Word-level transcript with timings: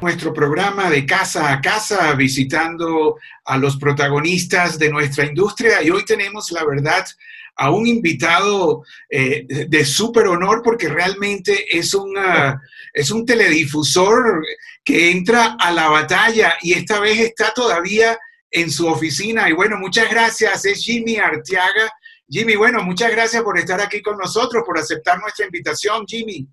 nuestro 0.00 0.32
programa 0.32 0.88
de 0.90 1.04
casa 1.04 1.52
a 1.52 1.60
casa, 1.60 2.14
visitando 2.14 3.18
a 3.44 3.58
los 3.58 3.76
protagonistas 3.76 4.78
de 4.78 4.90
nuestra 4.90 5.26
industria 5.26 5.82
y 5.82 5.90
hoy 5.90 6.04
tenemos, 6.04 6.50
la 6.52 6.64
verdad, 6.64 7.06
a 7.56 7.70
un 7.70 7.86
invitado 7.86 8.84
eh, 9.08 9.44
de 9.68 9.84
súper 9.84 10.26
honor 10.26 10.62
porque 10.64 10.88
realmente 10.88 11.76
es, 11.76 11.92
una, 11.94 12.60
es 12.92 13.10
un 13.10 13.26
teledifusor 13.26 14.42
que 14.84 15.10
entra 15.10 15.56
a 15.60 15.70
la 15.70 15.88
batalla 15.88 16.54
y 16.62 16.72
esta 16.72 17.00
vez 17.00 17.18
está 17.18 17.52
todavía 17.52 18.18
en 18.50 18.70
su 18.70 18.86
oficina. 18.86 19.48
Y 19.48 19.52
bueno, 19.52 19.76
muchas 19.78 20.10
gracias, 20.10 20.64
es 20.64 20.82
Jimmy 20.82 21.16
Arteaga. 21.16 21.92
Jimmy, 22.28 22.56
bueno, 22.56 22.82
muchas 22.82 23.10
gracias 23.10 23.42
por 23.42 23.58
estar 23.58 23.80
aquí 23.80 24.00
con 24.00 24.16
nosotros, 24.16 24.62
por 24.64 24.78
aceptar 24.78 25.20
nuestra 25.20 25.46
invitación, 25.46 26.06
Jimmy. 26.06 26.48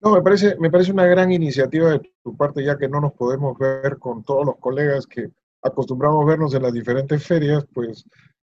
No, 0.00 0.12
me 0.12 0.22
parece, 0.22 0.56
me 0.58 0.70
parece 0.70 0.92
una 0.92 1.06
gran 1.06 1.32
iniciativa 1.32 1.90
de 1.90 2.12
tu 2.22 2.36
parte, 2.36 2.62
ya 2.62 2.76
que 2.76 2.88
no 2.88 3.00
nos 3.00 3.12
podemos 3.14 3.56
ver 3.58 3.98
con 3.98 4.22
todos 4.24 4.44
los 4.44 4.56
colegas 4.58 5.06
que 5.06 5.30
acostumbramos 5.62 6.26
vernos 6.26 6.54
en 6.54 6.62
las 6.62 6.72
diferentes 6.72 7.26
ferias, 7.26 7.64
pues 7.72 8.04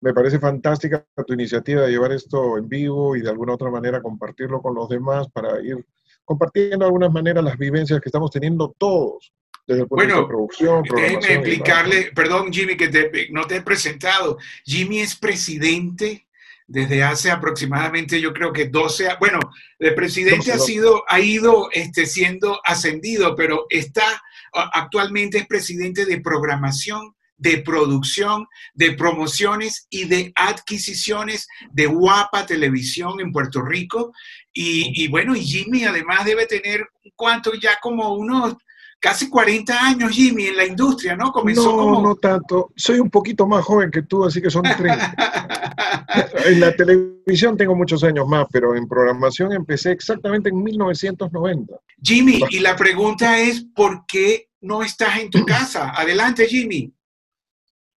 me 0.00 0.12
parece 0.12 0.38
fantástica 0.38 1.04
tu 1.27 1.34
iniciativa 1.34 1.82
de 1.82 1.90
llevar 1.90 2.12
esto 2.12 2.56
en 2.58 2.68
vivo 2.68 3.16
y 3.16 3.22
de 3.22 3.30
alguna 3.30 3.54
otra 3.54 3.70
manera 3.70 4.02
compartirlo 4.02 4.62
con 4.62 4.74
los 4.74 4.88
demás 4.88 5.28
para 5.30 5.60
ir 5.60 5.84
compartiendo 6.24 6.78
de 6.80 6.84
alguna 6.84 7.08
manera 7.08 7.42
las 7.42 7.56
vivencias 7.56 8.00
que 8.00 8.08
estamos 8.08 8.30
teniendo 8.30 8.74
todos 8.78 9.32
desde 9.66 9.82
el 9.82 9.88
punto 9.88 10.05
bueno, 10.05 10.20
de 10.20 10.27
producción. 10.28 10.82
Déjeme 10.82 11.34
explicarle, 11.34 12.12
perdón 12.14 12.52
Jimmy, 12.52 12.77
que 12.77 13.28
no 13.32 13.44
te 13.46 13.56
he 13.56 13.62
presentado. 13.62 14.38
Jimmy 14.64 15.00
es 15.00 15.16
presidente 15.16 16.27
desde 16.68 17.02
hace 17.02 17.30
aproximadamente, 17.30 18.20
yo 18.20 18.34
creo 18.34 18.52
que 18.52 18.68
12, 18.68 19.08
bueno, 19.18 19.40
el 19.78 19.95
presidente 19.95 20.52
ha 20.52 20.58
sido, 20.58 21.02
ha 21.08 21.18
ido 21.18 21.70
este, 21.72 22.04
siendo 22.04 22.60
ascendido, 22.62 23.34
pero 23.34 23.64
está, 23.70 24.22
actualmente 24.52 25.38
es 25.38 25.46
presidente 25.46 26.04
de 26.04 26.20
programación, 26.20 27.14
de 27.38 27.58
producción, 27.58 28.46
de 28.74 28.92
promociones 28.92 29.86
y 29.89 30.05
de 30.05 30.30
adquisiciones 30.34 31.48
de 31.70 31.86
Guapa 31.86 32.44
Televisión 32.44 33.19
en 33.20 33.33
Puerto 33.33 33.62
Rico. 33.62 34.12
Y, 34.52 35.05
y 35.05 35.08
bueno, 35.08 35.34
y 35.34 35.44
Jimmy 35.44 35.84
además 35.84 36.27
debe 36.27 36.46
tener, 36.46 36.86
¿cuánto? 37.16 37.55
Ya 37.55 37.78
como 37.80 38.14
unos 38.14 38.56
casi 39.00 39.28
40 39.28 39.86
años, 39.86 40.10
Jimmy, 40.10 40.46
en 40.46 40.56
la 40.56 40.66
industria, 40.66 41.16
¿no? 41.16 41.32
Comenzó 41.32 41.70
no, 41.70 41.77
como... 41.77 42.02
no 42.02 42.16
tanto. 42.16 42.72
Soy 42.77 42.98
un 42.98 43.10
poquito 43.10 43.46
más 43.46 43.64
joven 43.64 43.90
que 43.90 44.02
tú, 44.02 44.24
así 44.24 44.42
que 44.42 44.50
son 44.50 44.62
30. 44.62 45.14
en 46.46 46.60
la 46.60 46.74
televisión 46.74 47.56
tengo 47.56 47.74
muchos 47.74 48.02
años 48.05 48.27
más, 48.27 48.46
pero 48.50 48.74
en 48.74 48.88
programación 48.88 49.52
empecé 49.52 49.92
exactamente 49.92 50.48
en 50.48 50.62
1990. 50.62 51.74
Jimmy, 52.02 52.40
y 52.50 52.60
la 52.60 52.77
pregunta 52.77 53.38
es, 53.38 53.64
¿por 53.74 54.05
qué 54.06 54.48
no 54.60 54.82
estás 54.82 55.18
en 55.18 55.30
tu 55.30 55.44
casa? 55.44 55.90
Adelante, 55.90 56.46
Jimmy. 56.46 56.92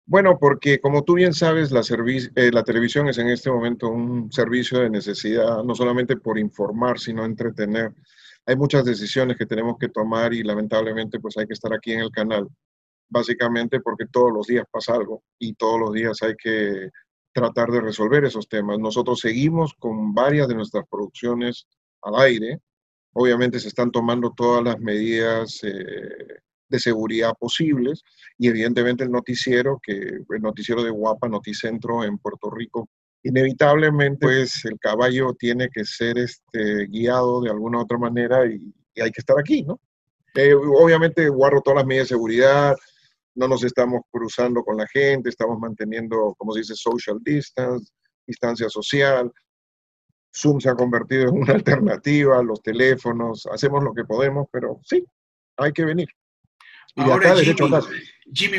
Bueno, 0.05 0.37
porque 0.39 0.79
como 0.81 1.03
tú 1.03 1.13
bien 1.13 1.33
sabes, 1.33 1.71
la, 1.71 1.81
eh, 2.35 2.51
la 2.51 2.63
televisión 2.63 3.07
es 3.07 3.17
en 3.17 3.29
este 3.29 3.49
momento 3.49 3.89
un 3.89 4.31
servicio 4.31 4.79
de 4.79 4.89
necesidad, 4.89 5.63
no 5.63 5.73
solamente 5.73 6.17
por 6.17 6.37
informar, 6.37 6.99
sino 6.99 7.23
entretener 7.23 7.93
hay 8.45 8.55
muchas 8.55 8.85
decisiones 8.85 9.37
que 9.37 9.45
tenemos 9.45 9.77
que 9.79 9.89
tomar 9.89 10.33
y 10.33 10.43
lamentablemente 10.43 11.19
pues 11.19 11.37
hay 11.37 11.47
que 11.47 11.53
estar 11.53 11.73
aquí 11.73 11.93
en 11.93 12.01
el 12.01 12.11
canal, 12.11 12.47
básicamente 13.09 13.79
porque 13.79 14.05
todos 14.11 14.31
los 14.33 14.47
días 14.47 14.65
pasa 14.71 14.95
algo 14.95 15.23
y 15.39 15.53
todos 15.53 15.79
los 15.79 15.93
días 15.93 16.21
hay 16.21 16.35
que 16.35 16.89
tratar 17.33 17.71
de 17.71 17.81
resolver 17.81 18.25
esos 18.25 18.47
temas. 18.47 18.79
Nosotros 18.79 19.19
seguimos 19.19 19.73
con 19.79 20.13
varias 20.13 20.47
de 20.47 20.55
nuestras 20.55 20.85
producciones 20.89 21.67
al 22.01 22.15
aire. 22.15 22.59
Obviamente 23.13 23.59
se 23.59 23.67
están 23.67 23.91
tomando 23.91 24.33
todas 24.35 24.63
las 24.63 24.79
medidas 24.79 25.59
eh, 25.63 26.39
de 26.69 26.79
seguridad 26.79 27.33
posibles 27.39 28.03
y 28.37 28.47
evidentemente 28.47 29.03
el 29.03 29.11
noticiero, 29.11 29.79
que 29.83 29.93
el 29.93 30.41
noticiero 30.41 30.83
de 30.83 30.89
Guapa, 30.89 31.27
Noticentro 31.27 32.03
en 32.03 32.17
Puerto 32.17 32.49
Rico, 32.49 32.89
inevitablemente 33.23 34.25
pues 34.25 34.65
el 34.65 34.79
caballo 34.79 35.33
tiene 35.37 35.69
que 35.69 35.85
ser 35.85 36.17
este, 36.17 36.87
guiado 36.87 37.41
de 37.41 37.49
alguna 37.49 37.79
u 37.79 37.81
otra 37.81 37.97
manera 37.97 38.45
y, 38.45 38.73
hay 39.01 39.09
que 39.09 39.21
estar 39.21 39.39
aquí, 39.39 39.63
¿no? 39.63 39.79
Eh, 40.35 40.53
obviamente 40.53 41.27
guardo 41.29 41.61
todas 41.61 41.77
las 41.77 41.85
medidas 41.85 42.09
de 42.09 42.15
seguridad, 42.15 42.75
no 43.35 43.47
nos 43.47 43.63
estamos 43.63 44.01
cruzando 44.11 44.63
con 44.63 44.77
la 44.77 44.85
gente, 44.87 45.29
estamos 45.29 45.57
manteniendo, 45.59 46.35
como 46.37 46.51
se 46.53 46.59
dice, 46.59 46.75
social 46.75 47.19
distance, 47.23 47.91
distancia 48.27 48.69
social. 48.69 49.31
Zoom 50.35 50.59
se 50.59 50.69
ha 50.69 50.75
convertido 50.75 51.29
en 51.29 51.41
una 51.41 51.53
alternativa, 51.55 52.43
los 52.43 52.61
teléfonos, 52.61 53.47
hacemos 53.51 53.83
lo 53.83 53.93
que 53.93 54.03
podemos, 54.03 54.47
pero 54.51 54.79
sí, 54.83 55.03
hay 55.57 55.71
que 55.71 55.85
venir. 55.85 56.07
Ahora, 56.97 57.35
Jimmy, 57.35 57.55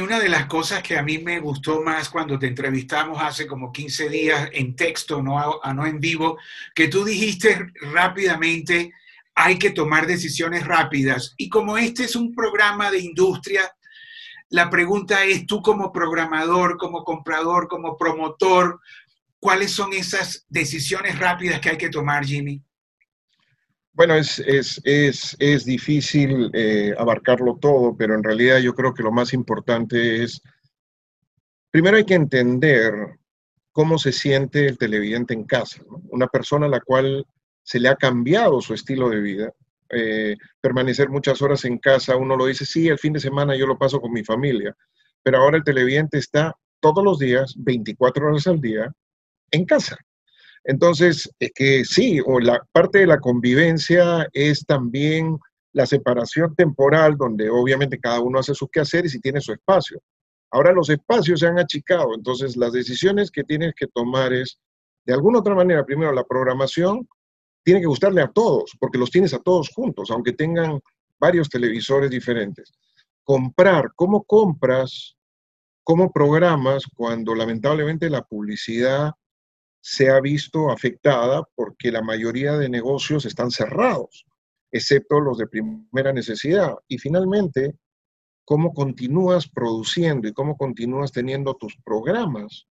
una 0.03 0.21
de 0.21 0.29
las 0.29 0.47
cosas 0.47 0.83
que 0.83 0.97
a 0.97 1.03
mí 1.03 1.19
me 1.19 1.41
gustó 1.41 1.83
más 1.83 2.09
cuando 2.09 2.39
te 2.39 2.47
entrevistamos 2.47 3.23
hace 3.23 3.47
como 3.47 3.73
15 3.73 4.09
días 4.09 4.51
en 4.53 4.75
texto, 4.75 5.23
no, 5.23 5.61
a, 5.63 5.73
no 5.73 5.87
en 5.87 6.01
vivo, 6.01 6.39
que 6.75 6.89
tú 6.89 7.05
dijiste 7.05 7.73
rápidamente, 7.93 8.93
hay 9.35 9.59
que 9.59 9.71
tomar 9.71 10.07
decisiones 10.07 10.67
rápidas. 10.67 11.35
Y 11.37 11.49
como 11.49 11.79
este 11.79 12.05
es 12.05 12.17
un 12.17 12.35
programa 12.35 12.91
de 12.91 13.01
industria, 13.01 13.71
la 14.51 14.69
pregunta 14.69 15.25
es, 15.25 15.47
tú 15.47 15.63
como 15.63 15.93
programador, 15.93 16.77
como 16.77 17.05
comprador, 17.05 17.69
como 17.69 17.97
promotor, 17.97 18.81
¿cuáles 19.41 19.73
son 19.73 19.93
esas 19.95 20.45
decisiones 20.49 21.19
rápidas 21.19 21.61
que 21.61 21.71
hay 21.71 21.79
que 21.79 21.89
tomar, 21.89 22.25
Jimmy? 22.25 22.63
Bueno, 23.95 24.15
es, 24.15 24.39
es, 24.39 24.81
es, 24.85 25.37
es 25.39 25.65
difícil 25.67 26.51
eh, 26.55 26.95
abarcarlo 26.97 27.59
todo, 27.61 27.95
pero 27.95 28.15
en 28.15 28.25
realidad 28.25 28.59
yo 28.59 28.75
creo 28.75 28.95
que 28.95 29.03
lo 29.03 29.13
más 29.13 29.35
importante 29.35 30.23
es, 30.23 30.41
primero 31.71 31.99
hay 31.99 32.05
que 32.05 32.15
entender 32.15 32.95
cómo 33.71 33.99
se 33.99 34.13
siente 34.13 34.67
el 34.67 34.79
televidente 34.79 35.35
en 35.35 35.45
casa, 35.45 35.83
una 36.11 36.27
persona 36.27 36.67
a 36.67 36.71
la 36.71 36.81
cual 36.81 37.27
se 37.63 37.81
le 37.81 37.89
ha 37.89 37.97
cambiado 37.97 38.63
su 38.63 38.73
estilo 38.73 39.11
de 39.11 39.21
vida, 39.21 39.53
eh, 39.91 40.37
permanecer 40.63 41.11
muchas 41.11 41.43
horas 41.43 41.67
en 41.67 41.77
casa, 41.77 42.17
uno 42.17 42.35
lo 42.35 42.47
dice, 42.47 42.65
sí, 42.65 42.89
el 42.89 42.99
fin 42.99 43.13
de 43.13 43.21
semana 43.21 43.57
yo 43.57 43.67
lo 43.67 43.79
paso 43.79 44.01
con 44.01 44.13
mi 44.13 44.25
familia, 44.25 44.75
pero 45.23 45.39
ahora 45.39 45.59
el 45.59 45.65
televidente 45.65 46.17
está 46.17 46.57
todos 46.81 47.05
los 47.05 47.19
días, 47.19 47.55
24 47.59 48.27
horas 48.27 48.47
al 48.47 48.61
día, 48.61 48.91
en 49.51 49.67
casa. 49.67 49.99
Entonces, 50.65 51.29
es 51.41 51.51
que 51.55 51.85
sí, 51.85 52.21
o 52.25 52.39
la 52.39 52.61
parte 52.73 53.01
de 53.01 53.07
la 53.07 53.19
convivencia 53.19 54.29
es 54.33 54.65
también 54.65 55.39
la 55.73 55.87
separación 55.87 56.55
temporal, 56.55 57.17
donde 57.17 57.51
obviamente 57.51 57.99
cada 57.99 58.21
uno 58.21 58.39
hace 58.39 58.55
sus 58.55 58.69
quehaceres 58.71 59.15
y 59.15 59.21
tiene 59.21 59.41
su 59.41 59.53
espacio. 59.53 60.01
Ahora 60.51 60.73
los 60.73 60.91
espacios 60.91 61.41
se 61.41 61.47
han 61.47 61.59
achicado, 61.59 62.15
entonces 62.15 62.57
las 62.57 62.73
decisiones 62.73 63.31
que 63.31 63.43
tienes 63.43 63.73
que 63.75 63.87
tomar 63.87 64.33
es, 64.33 64.59
de 65.07 65.15
alguna 65.15 65.39
otra 65.39 65.55
manera, 65.55 65.85
primero 65.85 66.13
la 66.13 66.25
programación 66.25 67.09
tiene 67.65 67.81
que 67.81 67.87
gustarle 67.87 68.21
a 68.23 68.29
todos, 68.29 68.73
porque 68.79 68.99
los 68.99 69.11
tienes 69.11 69.33
a 69.35 69.39
todos 69.39 69.71
juntos, 69.71 70.11
aunque 70.11 70.33
tengan 70.33 70.79
varios 71.19 71.49
televisores 71.49 72.11
diferentes. 72.11 72.71
Comprar, 73.25 73.93
¿cómo 73.97 74.25
compras? 74.25 75.17
¿Cómo 75.85 76.13
programas 76.13 76.85
cuando 76.95 77.35
lamentablemente 77.35 78.11
la 78.11 78.23
publicidad 78.23 79.13
se 79.83 80.09
ha 80.09 80.21
visto 80.21 80.71
afectada 80.71 81.43
porque 81.57 81.91
la 81.91 82.03
mayoría 82.03 82.53
de 82.57 82.69
negocios 82.69 83.27
están 83.27 83.51
cerrados, 83.51 84.25
excepto 84.71 85.21
los 85.21 85.39
de 85.39 85.49
primera 85.49 86.13
necesidad. 86.13 86.77
Y 86.87 86.99
finalmente, 86.99 87.75
cómo 88.45 88.73
continúas 88.73 89.49
produciendo 89.49 90.29
y 90.29 90.33
cómo 90.33 90.57
continúas 90.57 91.11
teniendo 91.11 91.55
tus 91.55 91.77
programas 91.85 92.69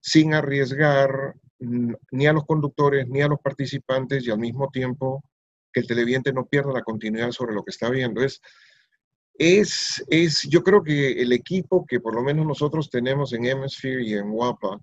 sin 0.00 0.34
arriesgar 0.34 1.34
ni 1.58 2.26
a 2.26 2.32
los 2.34 2.44
conductores 2.44 3.08
ni 3.08 3.22
a 3.22 3.28
los 3.28 3.40
participantes 3.40 4.26
y 4.26 4.30
al 4.30 4.38
mismo 4.38 4.68
tiempo 4.68 5.24
que 5.72 5.80
el 5.80 5.86
televidente 5.86 6.30
no 6.34 6.44
pierda 6.44 6.74
la 6.74 6.82
continuidad 6.82 7.30
sobre 7.30 7.54
lo 7.54 7.64
que 7.64 7.70
está 7.70 7.88
viendo. 7.88 8.22
Es, 8.22 8.42
es, 9.38 10.04
es, 10.08 10.42
yo 10.50 10.62
creo 10.62 10.84
que 10.84 11.22
el 11.22 11.32
equipo 11.32 11.86
que 11.86 12.00
por 12.00 12.14
lo 12.14 12.22
menos 12.22 12.46
nosotros 12.46 12.90
tenemos 12.90 13.32
en 13.32 13.46
Hemisphere 13.46 14.04
y 14.04 14.12
en 14.12 14.28
WAPA, 14.28 14.78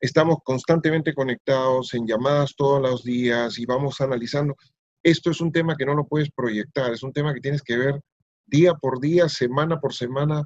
estamos 0.00 0.38
constantemente 0.44 1.14
conectados 1.14 1.94
en 1.94 2.06
llamadas 2.06 2.54
todos 2.56 2.80
los 2.80 3.04
días 3.04 3.58
y 3.58 3.66
vamos 3.66 4.00
analizando. 4.00 4.56
Esto 5.02 5.30
es 5.30 5.40
un 5.40 5.52
tema 5.52 5.76
que 5.76 5.86
no 5.86 5.94
lo 5.94 6.06
puedes 6.06 6.30
proyectar, 6.30 6.92
es 6.92 7.02
un 7.02 7.12
tema 7.12 7.34
que 7.34 7.40
tienes 7.40 7.62
que 7.62 7.76
ver 7.76 8.00
día 8.46 8.74
por 8.74 9.00
día, 9.00 9.28
semana 9.28 9.80
por 9.80 9.94
semana, 9.94 10.44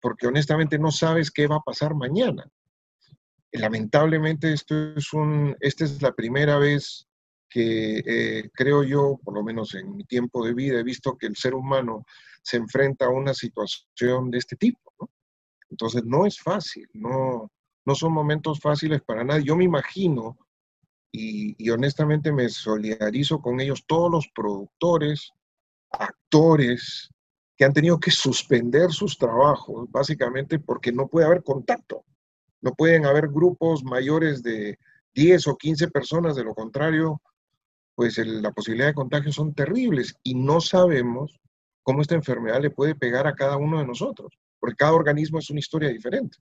porque 0.00 0.26
honestamente 0.26 0.78
no 0.78 0.90
sabes 0.90 1.30
qué 1.30 1.46
va 1.46 1.56
a 1.56 1.62
pasar 1.64 1.94
mañana. 1.94 2.44
Lamentablemente 3.52 4.52
esto 4.52 4.94
es 4.96 5.12
un, 5.12 5.56
esta 5.60 5.84
es 5.84 6.00
la 6.00 6.12
primera 6.12 6.58
vez 6.58 7.06
que 7.48 7.98
eh, 7.98 8.50
creo 8.54 8.82
yo, 8.82 9.20
por 9.22 9.34
lo 9.34 9.44
menos 9.44 9.74
en 9.74 9.94
mi 9.94 10.04
tiempo 10.04 10.44
de 10.44 10.54
vida, 10.54 10.80
he 10.80 10.82
visto 10.82 11.18
que 11.18 11.26
el 11.26 11.36
ser 11.36 11.54
humano 11.54 12.04
se 12.42 12.56
enfrenta 12.56 13.06
a 13.06 13.10
una 13.10 13.34
situación 13.34 14.30
de 14.30 14.38
este 14.38 14.56
tipo. 14.56 15.10
Entonces 15.68 16.02
no 16.04 16.26
es 16.26 16.40
fácil, 16.40 16.88
no, 16.94 17.50
no 17.84 17.94
son 17.94 18.12
momentos 18.12 18.60
fáciles 18.60 19.02
para 19.02 19.24
nadie. 19.24 19.44
Yo 19.44 19.56
me 19.56 19.64
imagino, 19.64 20.38
y, 21.10 21.68
honestamente 21.70 22.32
me 22.32 22.48
solidarizo 22.48 23.40
con 23.40 23.60
ellos, 23.60 23.84
todos 23.86 24.10
los 24.10 24.28
productores, 24.34 25.32
actores, 25.90 27.10
que 27.56 27.64
han 27.64 27.72
tenido 27.72 28.00
que 28.00 28.10
suspender 28.10 28.90
sus 28.92 29.18
trabajos, 29.18 29.90
básicamente 29.90 30.58
porque 30.58 30.90
no 30.90 31.08
puede 31.08 31.26
haber 31.26 31.42
contacto. 31.42 32.04
No 32.60 32.72
pueden 32.72 33.04
haber 33.04 33.28
grupos 33.28 33.84
mayores 33.84 34.42
de 34.42 34.78
10 35.14 35.48
o 35.48 35.56
15 35.56 35.88
personas, 35.88 36.36
de 36.36 36.44
lo 36.44 36.54
contrario, 36.54 37.20
pues 37.94 38.16
la 38.18 38.52
posibilidad 38.52 38.88
de 38.88 38.94
contagio 38.94 39.32
son 39.32 39.54
terribles 39.54 40.14
y 40.22 40.34
no 40.34 40.60
sabemos 40.60 41.38
cómo 41.82 42.00
esta 42.00 42.14
enfermedad 42.14 42.62
le 42.62 42.70
puede 42.70 42.94
pegar 42.94 43.26
a 43.26 43.34
cada 43.34 43.56
uno 43.56 43.80
de 43.80 43.86
nosotros, 43.86 44.32
porque 44.58 44.76
cada 44.76 44.92
organismo 44.92 45.38
es 45.38 45.50
una 45.50 45.60
historia 45.60 45.90
diferente. 45.90 46.38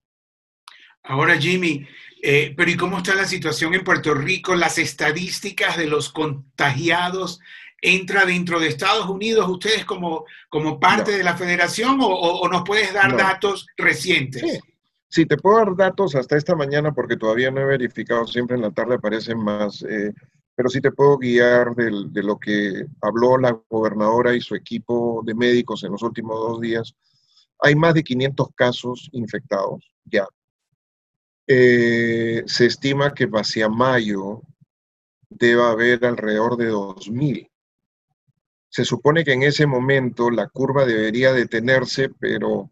Ahora, 1.04 1.38
Jimmy, 1.38 1.88
eh, 2.22 2.54
pero 2.56 2.70
¿y 2.70 2.78
cómo 2.78 2.98
está 2.98 3.16
la 3.16 3.26
situación 3.26 3.74
en 3.74 3.84
Puerto 3.84 4.14
Rico? 4.14 4.56
Las 4.56 4.78
estadísticas 4.78 5.78
de 5.78 5.88
los 5.88 6.10
contagiados 6.10 7.40
entra 7.82 8.26
dentro 8.26 8.60
de 8.60 8.68
Estados 8.68 9.10
Unidos, 9.10 9.50
ustedes 9.50 9.86
como, 9.86 10.26
como 10.50 10.80
parte 10.80 11.18
de 11.18 11.24
la 11.24 11.36
federación, 11.36 11.98
o, 12.00 12.48
nos 12.48 12.62
puedes 12.64 12.94
dar 12.94 13.18
datos 13.18 13.66
recientes? 13.76 14.62
Sí. 15.10 15.26
te 15.26 15.36
puedo 15.38 15.58
dar 15.58 15.76
datos 15.76 16.16
hasta 16.16 16.38
esta 16.38 16.56
mañana 16.56 16.94
porque 16.94 17.18
todavía 17.18 17.50
no 17.50 17.62
he 17.62 17.66
verificado, 17.66 18.28
siempre 18.28 18.56
en 18.56 18.62
la 18.62 18.72
tarde 18.72 18.96
aparecen 18.96 19.40
más, 19.40 19.82
eh, 19.90 20.14
pero 20.56 20.70
sí 20.70 20.80
te 20.80 20.92
puedo 20.92 21.18
guiar 21.18 21.74
de 21.74 22.24
lo 22.24 22.38
que 22.38 22.86
habló 23.02 23.38
la 23.40 23.60
gobernadora 23.68 24.36
y 24.36 24.42
su 24.42 24.54
equipo 24.54 25.24
de 25.26 25.34
médicos 25.34 25.84
en 25.84 25.94
los 25.94 26.04
últimos 26.04 26.40
dos 26.40 26.62
días. 26.62 26.94
Hay 27.60 27.74
más 27.74 27.96
de 27.96 28.04
500 28.04 28.50
casos 28.56 29.10
infectados 29.12 29.92
ya. 30.06 30.28
Eh, 31.54 32.44
se 32.46 32.66
estima 32.66 33.14
que 33.14 33.28
hacia 33.34 33.68
mayo 33.68 34.42
deba 35.28 35.72
haber 35.72 36.06
alrededor 36.06 36.56
de 36.56 36.72
2.000. 36.72 37.52
Se 38.70 38.86
supone 38.86 39.26
que 39.26 39.34
en 39.34 39.44
ese 39.44 39.68
momento 39.68 40.32
la 40.32 40.48
curva 40.48 40.86
debería 40.86 41.34
detenerse, 41.34 42.08
pero 42.08 42.72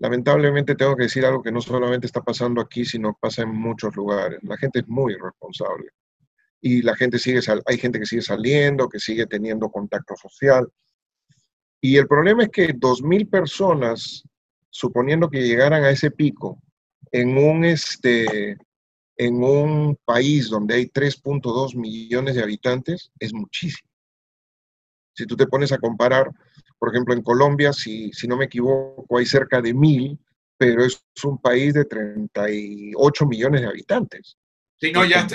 lamentablemente 0.00 0.74
tengo 0.74 0.94
que 0.96 1.04
decir 1.04 1.24
algo 1.24 1.42
que 1.42 1.50
no 1.50 1.62
solamente 1.62 2.06
está 2.06 2.20
pasando 2.20 2.60
aquí, 2.60 2.84
sino 2.84 3.16
pasa 3.18 3.40
en 3.40 3.54
muchos 3.54 3.96
lugares. 3.96 4.40
La 4.42 4.58
gente 4.58 4.80
es 4.80 4.88
muy 4.88 5.14
irresponsable 5.14 5.92
y 6.60 6.82
la 6.82 6.94
gente 6.94 7.18
sigue, 7.18 7.40
hay 7.64 7.78
gente 7.78 7.98
que 7.98 8.04
sigue 8.04 8.20
saliendo, 8.20 8.86
que 8.86 8.98
sigue 8.98 9.24
teniendo 9.24 9.70
contacto 9.70 10.14
social. 10.14 10.70
Y 11.80 11.96
el 11.96 12.06
problema 12.06 12.42
es 12.42 12.50
que 12.50 12.74
2.000 12.74 13.30
personas, 13.30 14.24
suponiendo 14.68 15.30
que 15.30 15.40
llegaran 15.40 15.84
a 15.84 15.90
ese 15.90 16.10
pico, 16.10 16.60
en 17.12 17.36
un, 17.36 17.64
este, 17.64 18.56
en 19.16 19.44
un 19.44 19.96
país 20.04 20.48
donde 20.48 20.74
hay 20.74 20.86
3.2 20.86 21.76
millones 21.76 22.34
de 22.34 22.42
habitantes, 22.42 23.12
es 23.18 23.32
muchísimo. 23.32 23.88
Si 25.14 25.26
tú 25.26 25.36
te 25.36 25.46
pones 25.46 25.70
a 25.72 25.78
comparar, 25.78 26.30
por 26.78 26.90
ejemplo, 26.90 27.14
en 27.14 27.22
Colombia, 27.22 27.72
si, 27.72 28.10
si 28.12 28.26
no 28.26 28.36
me 28.36 28.46
equivoco, 28.46 29.18
hay 29.18 29.26
cerca 29.26 29.60
de 29.60 29.74
mil, 29.74 30.18
pero 30.56 30.84
es 30.84 31.04
un 31.22 31.38
país 31.38 31.74
de 31.74 31.84
38 31.84 33.26
millones 33.26 33.60
de 33.60 33.66
habitantes. 33.66 34.36
Sí, 34.80 34.90
no, 34.90 35.04
ya, 35.04 35.28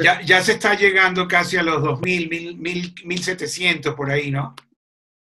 ya, 0.00 0.20
ya, 0.22 0.42
se 0.42 0.52
está 0.52 0.76
llegando 0.76 1.26
casi 1.26 1.56
a 1.56 1.62
los 1.62 1.82
2.000, 1.82 2.60
1.700 3.04 3.96
por 3.96 4.10
ahí, 4.10 4.30
¿no? 4.30 4.54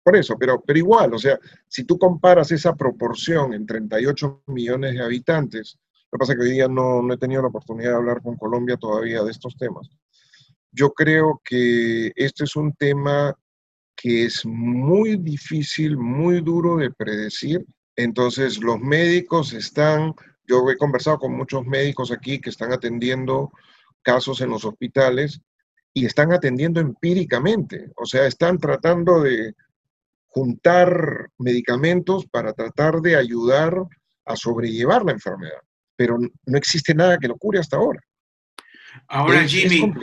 Por 0.06 0.14
eso, 0.14 0.38
pero, 0.38 0.62
pero 0.64 0.78
igual, 0.78 1.14
o 1.14 1.18
sea, 1.18 1.36
si 1.66 1.82
tú 1.82 1.98
comparas 1.98 2.52
esa 2.52 2.76
proporción 2.76 3.52
en 3.52 3.66
38 3.66 4.44
millones 4.46 4.94
de 4.94 5.02
habitantes, 5.02 5.80
lo 6.12 6.16
que 6.16 6.20
pasa 6.20 6.32
es 6.32 6.38
que 6.38 6.44
hoy 6.44 6.52
día 6.52 6.68
no, 6.68 7.02
no 7.02 7.12
he 7.12 7.18
tenido 7.18 7.42
la 7.42 7.48
oportunidad 7.48 7.90
de 7.90 7.96
hablar 7.96 8.22
con 8.22 8.36
Colombia 8.36 8.76
todavía 8.76 9.24
de 9.24 9.32
estos 9.32 9.56
temas. 9.56 9.90
Yo 10.70 10.92
creo 10.92 11.42
que 11.44 12.12
este 12.14 12.44
es 12.44 12.54
un 12.54 12.72
tema 12.74 13.34
que 13.96 14.26
es 14.26 14.46
muy 14.46 15.16
difícil, 15.16 15.96
muy 15.96 16.40
duro 16.40 16.76
de 16.76 16.92
predecir. 16.92 17.66
Entonces, 17.96 18.62
los 18.62 18.78
médicos 18.78 19.54
están, 19.54 20.14
yo 20.46 20.70
he 20.70 20.76
conversado 20.76 21.18
con 21.18 21.36
muchos 21.36 21.66
médicos 21.66 22.12
aquí 22.12 22.40
que 22.40 22.50
están 22.50 22.72
atendiendo 22.72 23.50
casos 24.02 24.40
en 24.40 24.50
los 24.50 24.64
hospitales 24.64 25.40
y 25.92 26.06
están 26.06 26.32
atendiendo 26.32 26.78
empíricamente, 26.78 27.90
o 27.96 28.06
sea, 28.06 28.26
están 28.26 28.58
tratando 28.58 29.22
de 29.22 29.54
juntar 30.36 31.30
medicamentos 31.38 32.26
para 32.26 32.52
tratar 32.52 33.00
de 33.00 33.16
ayudar 33.16 33.72
a 34.26 34.36
sobrellevar 34.36 35.02
la 35.02 35.12
enfermedad, 35.12 35.62
pero 35.96 36.18
no 36.18 36.58
existe 36.58 36.94
nada 36.94 37.16
que 37.18 37.26
lo 37.26 37.38
cure 37.38 37.58
hasta 37.58 37.78
ahora. 37.78 38.00
Ahora, 39.08 39.48
Jimmy, 39.48 39.94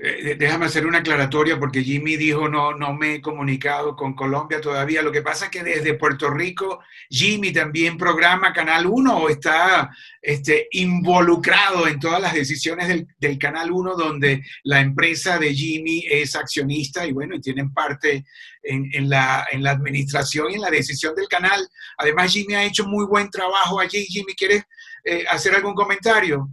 eh, 0.00 0.36
déjame 0.38 0.66
hacer 0.66 0.86
una 0.86 0.98
aclaratoria 0.98 1.58
porque 1.58 1.82
Jimmy 1.82 2.16
dijo 2.16 2.48
no, 2.48 2.72
no 2.72 2.94
me 2.94 3.14
he 3.14 3.20
comunicado 3.20 3.96
con 3.96 4.14
Colombia 4.14 4.60
todavía. 4.60 5.02
Lo 5.02 5.10
que 5.10 5.22
pasa 5.22 5.46
es 5.46 5.50
que 5.50 5.64
desde 5.64 5.94
Puerto 5.94 6.30
Rico 6.30 6.80
Jimmy 7.10 7.52
también 7.52 7.98
programa 7.98 8.52
Canal 8.52 8.86
1 8.86 9.16
o 9.16 9.28
está 9.28 9.90
este, 10.22 10.68
involucrado 10.70 11.88
en 11.88 11.98
todas 11.98 12.20
las 12.20 12.32
decisiones 12.32 12.86
del, 12.86 13.08
del, 13.18 13.38
Canal 13.38 13.72
1 13.72 13.96
donde 13.96 14.42
la 14.62 14.80
empresa 14.80 15.38
de 15.38 15.52
Jimmy 15.52 16.04
es 16.08 16.36
accionista 16.36 17.04
y 17.04 17.12
bueno, 17.12 17.34
y 17.34 17.40
tienen 17.40 17.72
parte 17.72 18.24
en, 18.62 18.88
en, 18.92 19.08
la, 19.08 19.46
en 19.50 19.62
la 19.62 19.72
administración 19.72 20.50
y 20.50 20.54
en 20.54 20.60
la 20.60 20.70
decisión 20.70 21.14
del 21.16 21.28
canal. 21.28 21.68
Además 21.96 22.32
Jimmy 22.32 22.54
ha 22.54 22.64
hecho 22.64 22.86
muy 22.86 23.04
buen 23.06 23.30
trabajo 23.30 23.80
allí. 23.80 24.04
Jimmy, 24.04 24.34
¿quieres 24.34 24.62
eh, 25.04 25.24
hacer 25.28 25.54
algún 25.54 25.74
comentario? 25.74 26.50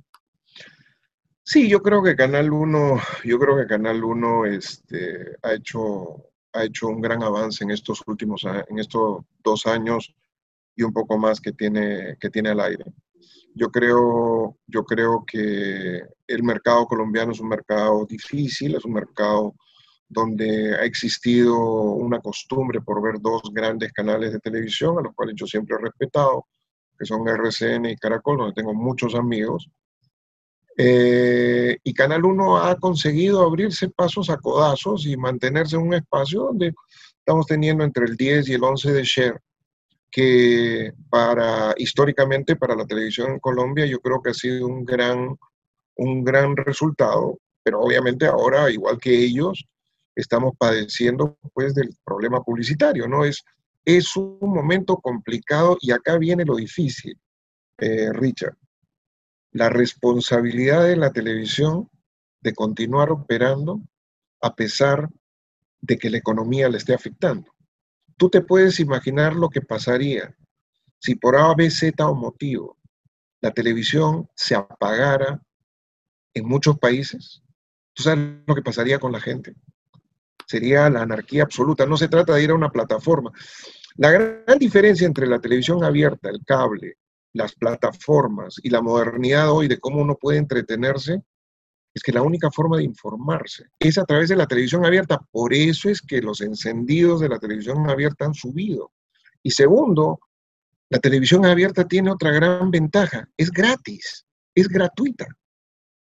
Sí, 1.47 1.69
yo 1.69 1.79
creo 1.83 2.01
que 2.01 2.15
Canal 2.15 2.51
1, 2.51 2.99
yo 3.23 3.37
creo 3.37 3.55
que 3.55 3.67
Canal 3.67 4.03
1 4.03 4.45
este, 4.47 5.37
ha, 5.43 5.53
hecho, 5.53 6.31
ha 6.53 6.63
hecho 6.63 6.87
un 6.87 6.99
gran 6.99 7.21
avance 7.21 7.63
en 7.63 7.69
estos 7.69 8.01
últimos, 8.07 8.43
en 8.45 8.79
estos 8.79 9.19
dos 9.43 9.67
años 9.67 10.11
y 10.75 10.81
un 10.81 10.91
poco 10.91 11.19
más 11.19 11.39
que 11.39 11.51
tiene, 11.51 12.17
que 12.19 12.31
tiene 12.31 12.49
al 12.49 12.61
aire. 12.61 12.85
Yo 13.53 13.69
creo, 13.69 14.57
yo 14.65 14.85
creo 14.85 15.23
que 15.25 16.01
el 16.27 16.43
mercado 16.43 16.87
colombiano 16.87 17.31
es 17.31 17.39
un 17.39 17.49
mercado 17.49 18.07
difícil, 18.07 18.75
es 18.75 18.83
un 18.83 18.93
mercado 18.93 19.53
donde 20.09 20.75
ha 20.75 20.83
existido 20.83 21.55
una 21.59 22.21
costumbre 22.21 22.81
por 22.81 23.03
ver 23.03 23.21
dos 23.21 23.43
grandes 23.53 23.93
canales 23.93 24.33
de 24.33 24.39
televisión, 24.39 24.97
a 24.97 25.01
los 25.03 25.13
cuales 25.13 25.35
yo 25.37 25.45
siempre 25.45 25.75
he 25.75 25.79
respetado, 25.79 26.47
que 26.97 27.05
son 27.05 27.27
RCN 27.27 27.85
y 27.85 27.97
Caracol, 27.97 28.37
donde 28.37 28.53
tengo 28.55 28.73
muchos 28.73 29.13
amigos, 29.13 29.69
eh, 30.77 31.77
y 31.83 31.93
Canal 31.93 32.25
1 32.25 32.57
ha 32.57 32.75
conseguido 32.77 33.41
abrirse 33.41 33.89
pasos 33.89 34.29
a 34.29 34.37
codazos 34.37 35.05
y 35.05 35.15
mantenerse 35.15 35.77
en 35.77 35.83
un 35.83 35.93
espacio 35.93 36.43
donde 36.43 36.73
estamos 37.17 37.47
teniendo 37.47 37.83
entre 37.83 38.05
el 38.05 38.17
10 38.17 38.49
y 38.49 38.53
el 38.53 38.63
11 38.63 38.91
de 38.91 39.03
share, 39.03 39.41
que 40.11 40.91
para 41.09 41.73
históricamente 41.77 42.55
para 42.55 42.75
la 42.75 42.85
televisión 42.85 43.31
en 43.31 43.39
Colombia 43.39 43.85
yo 43.85 43.99
creo 43.99 44.21
que 44.21 44.31
ha 44.31 44.33
sido 44.33 44.67
un 44.67 44.83
gran, 44.83 45.37
un 45.95 46.23
gran 46.23 46.55
resultado, 46.57 47.39
pero 47.63 47.79
obviamente 47.81 48.25
ahora, 48.25 48.69
igual 48.69 48.99
que 48.99 49.15
ellos, 49.17 49.65
estamos 50.15 50.53
padeciendo 50.57 51.37
pues 51.53 51.73
del 51.73 51.89
problema 52.03 52.43
publicitario, 52.43 53.07
¿no? 53.07 53.25
Es, 53.25 53.43
es 53.85 54.15
un 54.15 54.39
momento 54.41 54.97
complicado 54.97 55.77
y 55.79 55.91
acá 55.91 56.17
viene 56.17 56.45
lo 56.45 56.55
difícil, 56.55 57.17
eh, 57.77 58.11
Richard 58.13 58.55
la 59.55 59.69
responsabilidad 59.69 60.83
de 60.83 60.97
la 60.97 61.13
televisión 61.13 61.89
de 62.41 62.53
continuar 62.53 63.09
operando 63.09 63.79
a 64.41 64.53
pesar 64.53 65.09
de 65.79 65.97
que 65.97 66.09
la 66.09 66.17
economía 66.17 66.67
le 66.67 66.75
esté 66.75 66.93
afectando. 66.93 67.53
Tú 68.17 68.29
te 68.29 68.41
puedes 68.41 68.81
imaginar 68.81 69.33
lo 69.33 69.47
que 69.49 69.61
pasaría 69.61 70.35
si 70.99 71.15
por 71.15 71.37
A, 71.37 71.55
B, 71.55 71.71
Z 71.71 72.05
o 72.05 72.13
motivo 72.13 72.77
la 73.39 73.51
televisión 73.51 74.29
se 74.35 74.55
apagara 74.55 75.41
en 76.33 76.45
muchos 76.45 76.77
países. 76.77 77.41
¿Tú 77.93 78.03
sabes 78.03 78.25
lo 78.45 78.55
que 78.55 78.61
pasaría 78.61 78.99
con 78.99 79.13
la 79.13 79.21
gente? 79.21 79.55
Sería 80.45 80.89
la 80.89 81.03
anarquía 81.03 81.43
absoluta. 81.43 81.85
No 81.85 81.95
se 81.95 82.09
trata 82.09 82.33
de 82.33 82.43
ir 82.43 82.49
a 82.49 82.55
una 82.55 82.71
plataforma. 82.71 83.31
La 83.95 84.11
gran 84.11 84.59
diferencia 84.59 85.07
entre 85.07 85.27
la 85.27 85.39
televisión 85.39 85.81
abierta, 85.81 86.29
el 86.29 86.43
cable, 86.43 86.97
las 87.35 87.53
plataformas 87.53 88.55
y 88.63 88.69
la 88.69 88.81
modernidad 88.81 89.51
hoy 89.51 89.67
de 89.67 89.77
cómo 89.77 90.01
uno 90.01 90.15
puede 90.15 90.37
entretenerse, 90.37 91.21
es 91.93 92.01
que 92.01 92.13
la 92.13 92.21
única 92.21 92.49
forma 92.49 92.77
de 92.77 92.83
informarse 92.83 93.65
es 93.77 93.97
a 93.97 94.05
través 94.05 94.29
de 94.29 94.37
la 94.37 94.47
televisión 94.47 94.85
abierta. 94.85 95.19
Por 95.31 95.53
eso 95.53 95.89
es 95.89 96.01
que 96.01 96.21
los 96.21 96.39
encendidos 96.39 97.19
de 97.19 97.29
la 97.29 97.37
televisión 97.37 97.89
abierta 97.89 98.25
han 98.25 98.33
subido. 98.33 98.93
Y 99.43 99.51
segundo, 99.51 100.19
la 100.89 100.99
televisión 100.99 101.45
abierta 101.45 101.85
tiene 101.85 102.09
otra 102.09 102.31
gran 102.31 102.71
ventaja. 102.71 103.27
Es 103.35 103.51
gratis, 103.51 104.25
es 104.55 104.69
gratuita. 104.69 105.27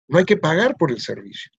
No 0.09 0.19
hay 0.19 0.25
que 0.25 0.37
pagar 0.37 0.77
por 0.77 0.91
el 0.91 1.01
servicio. 1.01 1.51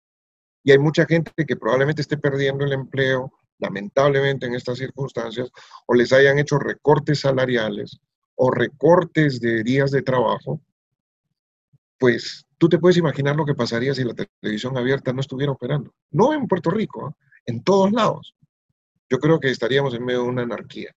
Y 0.63 0.71
hay 0.71 0.77
mucha 0.77 1.05
gente 1.05 1.31
que 1.47 1.55
probablemente 1.55 2.03
esté 2.03 2.17
perdiendo 2.17 2.63
el 2.63 2.73
empleo, 2.73 3.33
lamentablemente 3.57 4.45
en 4.45 4.53
estas 4.53 4.77
circunstancias, 4.77 5.49
o 5.87 5.95
les 5.95 6.13
hayan 6.13 6.37
hecho 6.37 6.59
recortes 6.59 7.21
salariales, 7.21 7.99
o 8.35 8.51
recortes 8.51 9.39
de 9.39 9.63
días 9.63 9.91
de 9.91 10.01
trabajo, 10.01 10.61
pues 11.97 12.45
tú 12.57 12.69
te 12.69 12.79
puedes 12.79 12.97
imaginar 12.97 13.35
lo 13.35 13.45
que 13.45 13.55
pasaría 13.55 13.93
si 13.93 14.03
la 14.03 14.13
televisión 14.13 14.77
abierta 14.77 15.13
no 15.13 15.21
estuviera 15.21 15.51
operando. 15.51 15.93
No 16.11 16.33
en 16.33 16.47
Puerto 16.47 16.69
Rico, 16.69 17.09
¿eh? 17.09 17.25
en 17.45 17.63
todos 17.63 17.91
lados. 17.91 18.35
yo 19.09 19.19
creo 19.19 19.39
que 19.39 19.49
estaríamos 19.49 19.93
en 19.93 20.05
medio 20.05 20.23
de 20.23 20.29
una 20.29 20.41
anarquía. 20.43 20.91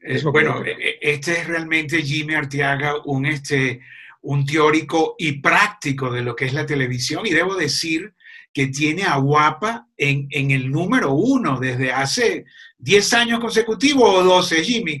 Eh, 0.00 0.22
bueno, 0.24 0.64
e, 0.64 0.70
e, 0.72 0.98
este 1.00 1.32
es 1.32 1.46
realmente 1.46 2.02
Jimmy 2.02 2.34
Arteaga, 2.34 2.96
un, 3.04 3.26
este, 3.26 3.80
un 4.22 4.44
teórico 4.44 5.14
y 5.18 5.40
práctico 5.40 6.10
de 6.10 6.22
lo 6.22 6.34
que 6.34 6.46
es 6.46 6.52
la 6.52 6.66
televisión 6.66 7.26
y 7.26 7.30
debo 7.30 7.54
decir 7.54 8.14
que 8.56 8.68
tiene 8.68 9.02
a 9.04 9.18
Guapa 9.18 9.86
en, 9.98 10.28
en 10.30 10.50
el 10.50 10.70
número 10.70 11.12
uno 11.12 11.60
desde 11.60 11.92
hace 11.92 12.46
10 12.78 13.12
años 13.12 13.38
consecutivos 13.38 14.08
o 14.08 14.24
12, 14.24 14.64
Jimmy. 14.64 14.98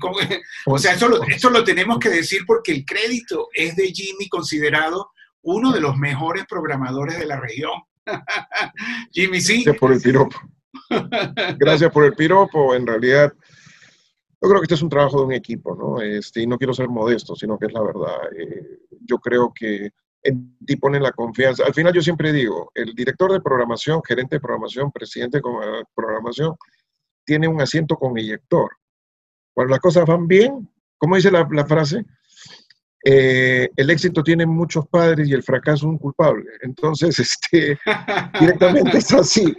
O 0.66 0.78
sea, 0.78 0.92
eso 0.92 1.08
lo, 1.08 1.22
eso 1.22 1.48
lo 1.48 1.64
tenemos 1.64 1.98
que 1.98 2.10
decir 2.10 2.42
porque 2.46 2.72
el 2.72 2.84
crédito 2.84 3.48
es 3.54 3.74
de 3.74 3.86
Jimmy 3.86 4.28
considerado 4.28 5.10
uno 5.40 5.72
de 5.72 5.80
los 5.80 5.96
mejores 5.96 6.44
programadores 6.46 7.18
de 7.18 7.24
la 7.24 7.40
región. 7.40 7.72
Jimmy, 9.10 9.40
sí. 9.40 9.64
Gracias 9.64 9.80
por 9.80 9.92
el 9.94 10.02
piropo. 10.02 10.38
Gracias 11.56 11.90
por 11.90 12.04
el 12.04 12.12
piropo. 12.12 12.74
En 12.74 12.86
realidad, 12.86 13.32
yo 14.42 14.48
creo 14.50 14.60
que 14.60 14.64
este 14.64 14.74
es 14.74 14.82
un 14.82 14.90
trabajo 14.90 15.20
de 15.20 15.24
un 15.28 15.32
equipo, 15.32 15.74
¿no? 15.74 16.02
Este, 16.02 16.42
y 16.42 16.46
no 16.46 16.58
quiero 16.58 16.74
ser 16.74 16.90
modesto, 16.90 17.34
sino 17.34 17.58
que 17.58 17.68
es 17.68 17.72
la 17.72 17.80
verdad. 17.80 18.18
Eh, 18.38 18.80
yo 19.00 19.16
creo 19.16 19.50
que 19.58 19.92
en 20.26 20.58
ti 20.64 20.76
ponen 20.76 21.02
la 21.02 21.12
confianza. 21.12 21.64
Al 21.64 21.74
final 21.74 21.92
yo 21.92 22.02
siempre 22.02 22.32
digo, 22.32 22.70
el 22.74 22.94
director 22.94 23.32
de 23.32 23.40
programación, 23.40 24.02
gerente 24.06 24.36
de 24.36 24.40
programación, 24.40 24.90
presidente 24.90 25.38
de 25.38 25.42
programación, 25.94 26.56
tiene 27.24 27.48
un 27.48 27.60
asiento 27.60 27.96
con 27.96 28.16
eyector. 28.18 28.70
Cuando 29.54 29.72
las 29.72 29.80
cosas 29.80 30.04
van 30.06 30.26
bien, 30.26 30.68
¿cómo 30.98 31.16
dice 31.16 31.30
la, 31.30 31.66
frase? 31.66 32.04
Eh, 33.04 33.68
el 33.76 33.90
éxito 33.90 34.22
tiene 34.22 34.46
muchos 34.46 34.86
padres 34.88 35.28
y 35.28 35.32
el 35.32 35.42
fracaso 35.42 35.88
un 35.88 35.98
culpable. 35.98 36.50
Entonces, 36.62 37.18
este, 37.20 37.78
directamente 38.38 38.98
es 38.98 39.12
así. 39.12 39.56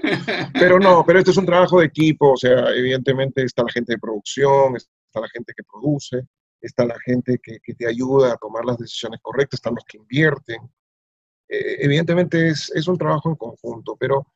Pero 0.53 0.79
no, 0.79 1.03
pero 1.05 1.19
esto 1.19 1.31
es 1.31 1.37
un 1.37 1.45
trabajo 1.45 1.79
de 1.79 1.87
equipo, 1.87 2.33
o 2.33 2.37
sea, 2.37 2.69
evidentemente 2.75 3.43
está 3.43 3.63
la 3.63 3.71
gente 3.71 3.93
de 3.93 3.99
producción, 3.99 4.75
está 4.75 5.21
la 5.21 5.29
gente 5.29 5.53
que 5.55 5.63
produce, 5.63 6.21
está 6.61 6.85
la 6.85 6.99
gente 6.99 7.39
que, 7.41 7.59
que 7.61 7.73
te 7.73 7.87
ayuda 7.87 8.33
a 8.33 8.37
tomar 8.37 8.65
las 8.65 8.77
decisiones 8.77 9.19
correctas, 9.21 9.59
están 9.59 9.75
los 9.75 9.85
que 9.85 9.97
invierten. 9.97 10.61
Eh, 11.49 11.77
evidentemente 11.79 12.49
es, 12.49 12.71
es, 12.75 12.87
un 12.87 12.97
trabajo 12.97 13.29
en 13.29 13.35
conjunto, 13.35 13.95
pero, 13.97 14.27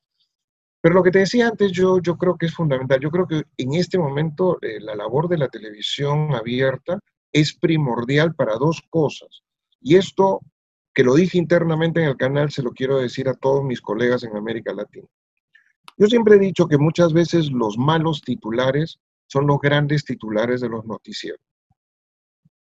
pero 0.82 0.96
lo 0.96 1.04
que 1.04 1.12
te 1.12 1.20
decía 1.20 1.50
antes 1.50 1.72
yo, 1.72 2.00
yo 2.00 2.18
creo 2.18 2.38
que 2.38 2.46
es 2.46 2.54
fundamental. 2.54 3.00
Yo 3.00 3.12
creo 3.12 3.28
que 3.28 3.44
en 3.58 3.74
este 3.74 3.98
momento 3.98 4.58
eh, 4.62 4.80
la 4.80 4.96
labor 4.96 5.28
de 5.28 5.38
la 5.38 5.50
televisión 5.50 6.34
abierta 6.34 7.00
es 7.34 7.54
primordial 7.54 8.36
para 8.36 8.56
dos 8.56 8.82
cosas. 8.90 9.44
Y 9.82 9.96
esto, 9.96 10.42
que 10.94 11.04
lo 11.04 11.16
dije 11.16 11.38
internamente 11.38 12.02
en 12.02 12.10
el 12.10 12.18
canal, 12.18 12.52
se 12.52 12.62
lo 12.62 12.72
quiero 12.72 13.00
decir 13.00 13.28
a 13.28 13.34
todos 13.34 13.64
mis 13.64 13.82
colegas 13.82 14.24
en 14.24 14.36
América 14.36 14.74
Latina. 14.74 15.08
Yo 15.98 16.08
siempre 16.08 16.36
he 16.36 16.40
dicho 16.40 16.68
que 16.68 16.78
muchas 16.78 17.14
veces 17.14 17.52
los 17.52 17.78
malos 17.78 18.22
titulares 18.22 19.00
son 19.28 19.48
los 19.48 19.60
grandes 19.60 20.04
titulares 20.04 20.62
de 20.62 20.70
los 20.70 20.86
noticieros. 20.86 21.51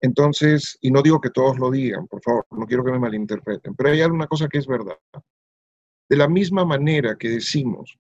Entonces, 0.05 0.77
y 0.83 0.91
no 0.91 1.01
digo 1.01 1.19
que 1.19 1.31
todos 1.31 1.59
lo 1.59 1.71
digan, 1.71 2.07
por 2.09 2.21
favor, 2.21 2.45
no 2.51 2.67
quiero 2.67 2.85
que 2.85 2.93
me 2.93 2.99
malinterpreten, 2.99 3.75
pero 3.75 3.89
hay 3.89 4.03
alguna 4.03 4.27
cosa 4.27 4.49
que 4.49 4.59
es 4.59 4.67
verdad. 4.67 4.99
De 6.11 6.17
la 6.19 6.29
misma 6.29 6.67
manera 6.67 7.17
que 7.17 7.31
decimos 7.31 7.99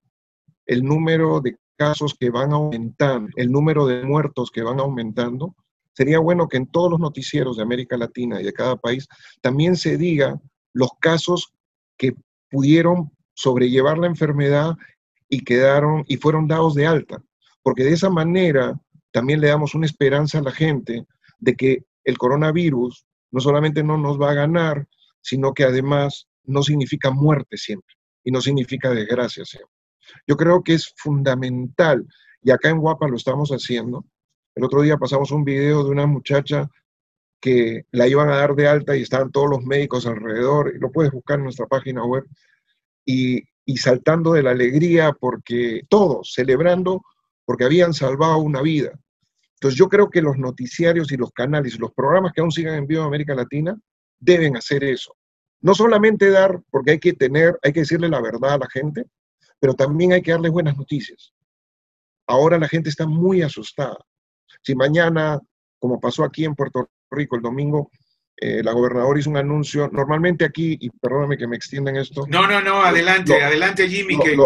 el 0.67 0.85
número 0.85 1.41
de 1.41 1.57
casos 1.79 2.15
que 2.21 2.29
van 2.29 2.53
aumentando, 2.53 3.31
el 3.37 3.51
número 3.51 3.87
de 3.87 4.05
muertos 4.05 4.51
que 4.51 4.63
van 4.63 4.81
aumentando, 4.81 5.57
sería 5.95 6.19
bueno 6.19 6.47
que 6.47 6.59
en 6.59 6.67
todos 6.67 6.91
los 6.91 7.01
noticieros 7.01 7.57
de 7.57 7.63
América 7.63 7.97
Latina 7.97 8.39
y 8.39 8.45
de 8.45 8.53
cada 8.53 8.77
país 8.77 9.09
también 9.41 9.75
se 9.75 9.97
diga 9.97 10.39
los 10.75 10.91
casos 11.01 11.55
que 11.97 12.13
pudieron 12.51 13.13
sobrellevar 13.33 13.97
la 13.97 14.09
enfermedad 14.09 14.75
y 15.31 15.43
quedaron 15.43 16.05
y 16.07 16.19
fueron 16.19 16.49
dados 16.49 16.75
de 16.75 16.87
alta, 16.87 17.23
porque 17.63 17.83
de 17.83 17.95
esa 17.95 18.11
manera 18.11 18.79
también 19.11 19.41
le 19.41 19.49
damos 19.49 19.75
una 19.75 19.87
esperanza 19.87 20.41
a 20.41 20.43
la 20.43 20.53
gente 20.53 21.07
de 21.39 21.55
que 21.55 21.85
el 22.05 22.19
coronavirus 22.19 23.07
no 23.31 23.41
solamente 23.41 23.83
no 23.83 23.99
nos 23.99 24.21
va 24.21 24.31
a 24.31 24.35
ganar, 24.35 24.87
sino 25.21 25.53
que 25.53 25.65
además 25.65 26.29
no 26.45 26.63
significa 26.63 27.11
muerte 27.11 27.57
siempre 27.57 27.95
y 28.23 28.31
no 28.31 28.41
significa 28.41 28.91
desgracia 28.91 29.45
siempre. 29.45 29.73
Yo 30.27 30.37
creo 30.37 30.63
que 30.63 30.75
es 30.75 30.93
fundamental, 30.97 32.07
y 32.43 32.51
acá 32.51 32.69
en 32.69 32.79
Guapa 32.79 33.09
lo 33.09 33.17
estamos 33.17 33.51
haciendo, 33.51 34.05
el 34.55 34.65
otro 34.65 34.83
día 34.83 34.99
pasamos 34.99 35.31
un 35.33 35.45
video 35.45 35.83
de 35.83 35.91
una 35.91 36.07
muchacha 36.07 36.71
que 37.41 37.85
la 37.91 38.07
iban 38.07 38.29
a 38.31 38.37
dar 38.37 38.55
de 38.55 38.69
alta 38.69 38.97
y 38.97 39.03
estaban 39.03 39.31
todos 39.33 39.51
los 39.51 39.65
médicos 39.65 40.07
alrededor, 40.07 40.73
y 40.75 40.79
lo 40.79 40.91
puedes 40.91 41.13
buscar 41.13 41.39
en 41.39 41.45
nuestra 41.45 41.67
página 41.67 42.05
web, 42.05 42.25
y, 43.05 43.43
y 43.65 43.77
saltando 43.79 44.33
de 44.33 44.43
la 44.43 44.53
alegría 44.53 45.13
porque 45.13 45.83
todos, 45.89 46.33
celebrando 46.35 47.03
porque 47.45 47.65
habían 47.65 47.93
salvado 47.93 48.39
una 48.39 48.63
vida. 48.63 48.99
Entonces 49.65 49.79
yo 49.79 49.89
creo 49.89 50.11
que 50.11 50.21
los 50.21 50.37
noticiarios 50.37 51.11
y 51.11 51.17
los 51.17 51.33
canales 51.33 51.75
y 51.75 51.79
los 51.79 51.91
programas 51.95 52.35
que 52.35 52.43
aún 52.43 52.53
siguen 52.53 52.75
en 52.75 52.87
vivo 52.87 53.01
en 53.01 53.07
América 53.07 53.35
Latina 53.35 53.75
deben 54.19 54.59
hacer 54.59 54.85
eso. 54.85 55.17
No 55.63 55.75
solamente 55.75 56.29
dar, 56.29 56.61
porque 56.71 56.91
hay 56.91 56.99
que 56.99 57.15
tener, 57.15 57.59
hay 57.63 57.73
que 57.73 57.81
decirle 57.81 58.11
la 58.11 58.21
verdad 58.21 58.53
a 58.53 58.59
la 58.59 58.69
gente, 58.71 59.07
pero 59.59 59.73
también 59.73 60.13
hay 60.13 60.21
que 60.21 60.33
darle 60.33 60.51
buenas 60.51 60.77
noticias. 60.77 61.33
Ahora 62.27 62.59
la 62.59 62.69
gente 62.69 62.91
está 62.91 63.07
muy 63.07 63.41
asustada. 63.41 63.97
Si 64.61 64.75
mañana, 64.75 65.41
como 65.79 65.99
pasó 65.99 66.25
aquí 66.25 66.45
en 66.45 66.55
Puerto 66.55 66.91
Rico 67.11 67.37
el 67.37 67.41
domingo, 67.41 67.91
eh, 68.37 68.63
la 68.63 68.73
gobernadora 68.73 69.19
hizo 69.19 69.31
un 69.31 69.39
anuncio, 69.39 69.89
normalmente 69.91 70.45
aquí, 70.45 70.77
y 70.79 70.91
perdóname 70.91 71.39
que 71.39 71.47
me 71.47 71.57
extiendan 71.57 71.97
esto. 71.97 72.27
No, 72.29 72.47
no, 72.47 72.61
no, 72.61 72.83
adelante, 72.83 73.43
adelante 73.43 73.89
Jimmy. 73.89 74.19
que... 74.19 74.37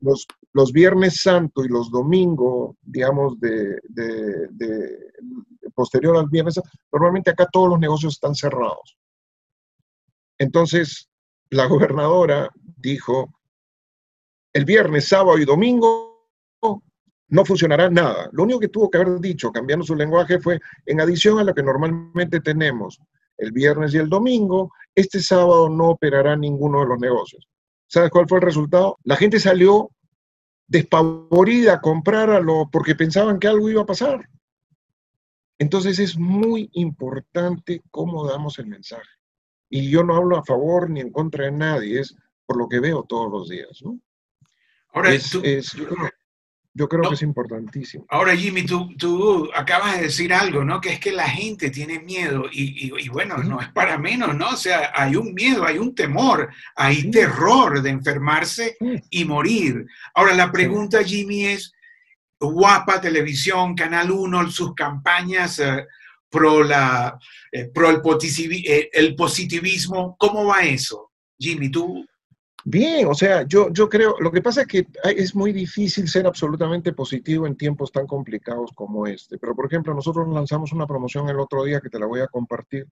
los, 0.00 0.28
los, 0.52 0.72
Viernes 0.72 1.20
Santo 1.22 1.64
y 1.64 1.68
los 1.68 1.90
domingos, 1.90 2.76
digamos, 2.82 3.38
de, 3.40 3.78
de, 3.88 4.98
posterior 5.74 6.16
al 6.16 6.28
Viernes 6.28 6.60
normalmente 6.92 7.30
acá 7.30 7.46
todos 7.50 7.70
los 7.70 7.78
negocios 7.78 8.14
están 8.14 8.34
cerrados. 8.34 8.96
Entonces, 10.38 11.08
la 11.50 11.66
gobernadora 11.66 12.50
dijo, 12.76 13.32
el 14.52 14.64
viernes, 14.64 15.08
sábado 15.08 15.38
y 15.38 15.44
domingo 15.44 16.10
no 17.28 17.44
funcionará 17.44 17.88
nada. 17.88 18.28
Lo 18.32 18.42
único 18.42 18.60
que 18.60 18.68
tuvo 18.68 18.90
que 18.90 18.98
haber 18.98 19.20
dicho, 19.20 19.52
cambiando 19.52 19.84
su 19.84 19.94
lenguaje, 19.94 20.40
fue 20.40 20.60
en 20.86 21.00
adición 21.00 21.38
a 21.38 21.44
lo 21.44 21.54
que 21.54 21.62
normalmente 21.62 22.40
tenemos 22.40 23.00
el 23.40 23.52
viernes 23.52 23.94
y 23.94 23.98
el 23.98 24.08
domingo, 24.08 24.70
este 24.94 25.20
sábado 25.20 25.68
no 25.68 25.90
operará 25.90 26.36
ninguno 26.36 26.80
de 26.80 26.86
los 26.86 26.98
negocios. 26.98 27.48
¿Sabes 27.86 28.10
cuál 28.10 28.28
fue 28.28 28.38
el 28.38 28.44
resultado? 28.44 28.98
La 29.04 29.16
gente 29.16 29.40
salió 29.40 29.90
despavorida 30.70 31.74
a 31.74 31.80
comprar 31.80 32.30
a 32.30 32.40
lo, 32.40 32.70
porque 32.70 32.94
pensaban 32.94 33.40
que 33.40 33.48
algo 33.48 33.68
iba 33.68 33.82
a 33.82 33.86
pasar. 33.86 34.28
Entonces 35.58 35.98
es 35.98 36.16
muy 36.16 36.70
importante 36.72 37.82
cómo 37.90 38.26
damos 38.26 38.58
el 38.60 38.66
mensaje. 38.66 39.10
Y 39.68 39.90
yo 39.90 40.04
no 40.04 40.14
hablo 40.14 40.38
a 40.38 40.44
favor 40.44 40.88
ni 40.88 41.00
en 41.00 41.10
contra 41.10 41.46
de 41.46 41.52
nadie, 41.52 42.00
es 42.00 42.16
por 42.46 42.56
lo 42.56 42.68
que 42.68 42.78
veo 42.78 43.02
todos 43.02 43.30
los 43.30 43.48
días. 43.48 43.80
¿no? 43.82 44.00
Ahora, 44.92 45.12
es, 45.12 45.32
yo 45.72 45.86
creo 46.88 47.08
que 47.08 47.14
es 47.14 47.22
importantísimo. 47.22 48.06
Ahora, 48.08 48.36
Jimmy, 48.36 48.64
tú, 48.64 48.94
tú 48.96 49.50
acabas 49.54 49.96
de 49.96 50.04
decir 50.04 50.32
algo, 50.32 50.64
¿no? 50.64 50.80
Que 50.80 50.94
es 50.94 51.00
que 51.00 51.10
la 51.10 51.28
gente 51.28 51.70
tiene 51.70 51.98
miedo 51.98 52.44
y, 52.50 52.92
y, 52.96 53.08
bueno, 53.08 53.38
no 53.38 53.60
es 53.60 53.68
para 53.68 53.98
menos, 53.98 54.36
¿no? 54.36 54.50
O 54.50 54.56
sea, 54.56 54.92
hay 54.94 55.16
un 55.16 55.34
miedo, 55.34 55.64
hay 55.64 55.78
un 55.78 55.94
temor, 55.94 56.48
hay 56.76 57.10
terror 57.10 57.82
de 57.82 57.90
enfermarse 57.90 58.76
y 59.10 59.24
morir. 59.24 59.84
Ahora, 60.14 60.34
la 60.34 60.52
pregunta, 60.52 61.02
Jimmy, 61.02 61.46
es, 61.46 61.72
Guapa 62.40 63.00
Televisión, 63.00 63.74
Canal 63.74 64.10
1, 64.10 64.50
sus 64.50 64.74
campañas 64.74 65.58
eh, 65.58 65.86
pro, 66.30 66.64
la, 66.64 67.18
eh, 67.52 67.66
pro 67.66 67.90
el, 67.90 68.00
eh, 68.66 68.90
el 68.92 69.14
positivismo, 69.14 70.16
¿cómo 70.18 70.46
va 70.46 70.60
eso? 70.60 71.10
Jimmy, 71.38 71.70
tú 71.70 72.06
Bien, 72.64 73.06
o 73.06 73.14
sea, 73.14 73.46
yo, 73.46 73.70
yo 73.72 73.88
creo, 73.88 74.16
lo 74.20 74.30
que 74.30 74.42
pasa 74.42 74.62
es 74.62 74.66
que 74.66 74.86
es 75.16 75.34
muy 75.34 75.52
difícil 75.52 76.08
ser 76.08 76.26
absolutamente 76.26 76.92
positivo 76.92 77.46
en 77.46 77.56
tiempos 77.56 77.90
tan 77.90 78.06
complicados 78.06 78.70
como 78.74 79.06
este. 79.06 79.38
Pero, 79.38 79.54
por 79.54 79.66
ejemplo, 79.66 79.94
nosotros 79.94 80.28
lanzamos 80.28 80.72
una 80.72 80.86
promoción 80.86 81.28
el 81.28 81.40
otro 81.40 81.64
día 81.64 81.80
que 81.80 81.88
te 81.88 81.98
la 81.98 82.06
voy 82.06 82.20
a 82.20 82.28
compartir, 82.28 82.86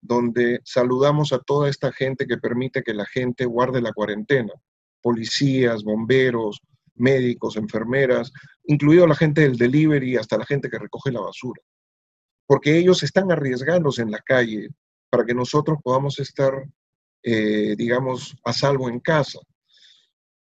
donde 0.00 0.60
saludamos 0.64 1.32
a 1.32 1.38
toda 1.38 1.68
esta 1.68 1.92
gente 1.92 2.26
que 2.26 2.38
permite 2.38 2.82
que 2.82 2.94
la 2.94 3.06
gente 3.06 3.44
guarde 3.44 3.80
la 3.80 3.92
cuarentena. 3.92 4.52
Policías, 5.00 5.84
bomberos, 5.84 6.60
médicos, 6.96 7.56
enfermeras, 7.56 8.32
incluido 8.64 9.06
la 9.06 9.14
gente 9.14 9.42
del 9.42 9.56
delivery, 9.56 10.16
hasta 10.16 10.38
la 10.38 10.46
gente 10.46 10.68
que 10.68 10.78
recoge 10.78 11.12
la 11.12 11.20
basura. 11.20 11.62
Porque 12.46 12.76
ellos 12.76 13.02
están 13.04 13.30
arriesgándose 13.30 14.02
en 14.02 14.10
la 14.10 14.18
calle 14.18 14.70
para 15.10 15.24
que 15.24 15.34
nosotros 15.34 15.78
podamos 15.82 16.18
estar 16.18 16.52
eh, 17.22 17.74
digamos, 17.76 18.36
a 18.44 18.52
salvo 18.52 18.88
en 18.88 19.00
casa. 19.00 19.38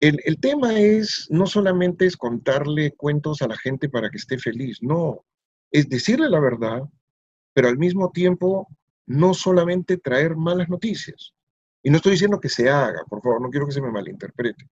El, 0.00 0.20
el, 0.24 0.38
tema 0.38 0.78
es, 0.78 1.26
no 1.30 1.46
solamente 1.46 2.06
es 2.06 2.16
contarle 2.16 2.92
cuentos 2.92 3.40
a 3.40 3.48
la 3.48 3.56
gente 3.56 3.88
para 3.88 4.10
que 4.10 4.18
esté 4.18 4.38
feliz, 4.38 4.78
no, 4.82 5.24
es 5.70 5.88
decirle 5.88 6.28
la 6.28 6.40
verdad, 6.40 6.82
pero 7.54 7.68
al 7.68 7.78
mismo 7.78 8.10
tiempo 8.12 8.68
no 9.06 9.32
solamente 9.32 9.96
traer 9.96 10.36
malas 10.36 10.68
noticias. 10.68 11.32
Y 11.82 11.90
no 11.90 11.96
estoy 11.96 12.12
diciendo 12.12 12.40
que 12.40 12.48
se 12.48 12.68
haga, 12.68 13.04
por 13.08 13.22
favor, 13.22 13.40
no 13.40 13.48
quiero 13.48 13.66
que 13.66 13.72
se 13.72 13.80
me 13.80 13.90
malinterprete. 13.90 14.68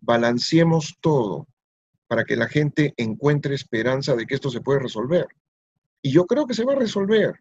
Balanceemos 0.00 0.96
todo. 1.00 1.46
para 2.06 2.24
que 2.24 2.34
la 2.34 2.48
gente 2.48 2.92
encuentre 2.96 3.54
esperanza 3.54 4.16
de 4.16 4.26
que 4.26 4.34
esto 4.34 4.50
se 4.50 4.60
puede 4.60 4.80
resolver. 4.80 5.28
Y 6.02 6.10
yo 6.10 6.26
creo 6.26 6.44
que 6.44 6.54
se 6.54 6.64
va 6.64 6.72
a 6.72 6.76
resolver. 6.76 7.34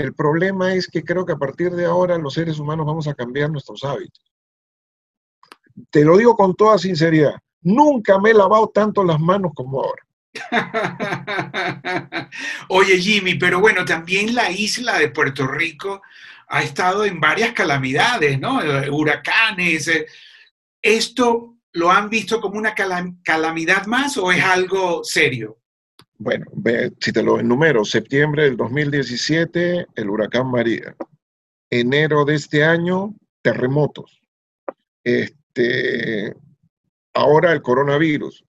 El 0.00 0.14
problema 0.14 0.72
es 0.72 0.88
que 0.88 1.04
creo 1.04 1.26
que 1.26 1.34
a 1.34 1.36
partir 1.36 1.72
de 1.72 1.84
ahora 1.84 2.16
los 2.16 2.32
seres 2.32 2.58
humanos 2.58 2.86
vamos 2.86 3.06
a 3.06 3.12
cambiar 3.12 3.50
nuestros 3.50 3.84
hábitos. 3.84 4.24
Te 5.90 6.06
lo 6.06 6.16
digo 6.16 6.34
con 6.34 6.54
toda 6.54 6.78
sinceridad, 6.78 7.34
nunca 7.60 8.18
me 8.18 8.30
he 8.30 8.34
lavado 8.34 8.70
tanto 8.70 9.04
las 9.04 9.20
manos 9.20 9.52
como 9.54 9.82
ahora. 9.82 10.02
Oye 12.70 12.98
Jimmy, 12.98 13.34
pero 13.34 13.60
bueno, 13.60 13.84
también 13.84 14.34
la 14.34 14.50
isla 14.50 14.98
de 14.98 15.10
Puerto 15.10 15.46
Rico 15.46 16.00
ha 16.48 16.62
estado 16.62 17.04
en 17.04 17.20
varias 17.20 17.52
calamidades, 17.52 18.40
¿no? 18.40 18.58
Huracanes. 18.90 19.86
Eh, 19.88 20.06
¿Esto 20.80 21.56
lo 21.72 21.90
han 21.90 22.08
visto 22.08 22.40
como 22.40 22.56
una 22.56 22.74
calamidad 22.74 23.84
más 23.84 24.16
o 24.16 24.32
es 24.32 24.42
algo 24.42 25.04
serio? 25.04 25.59
Bueno, 26.22 26.44
si 27.00 27.12
te 27.12 27.22
lo 27.22 27.40
enumero, 27.40 27.82
septiembre 27.82 28.42
del 28.42 28.58
2017, 28.58 29.86
el 29.94 30.10
huracán 30.10 30.50
María. 30.50 30.94
Enero 31.70 32.26
de 32.26 32.34
este 32.34 32.62
año, 32.62 33.14
terremotos. 33.40 34.20
Este, 35.02 36.36
ahora 37.14 37.52
el 37.52 37.62
coronavirus. 37.62 38.44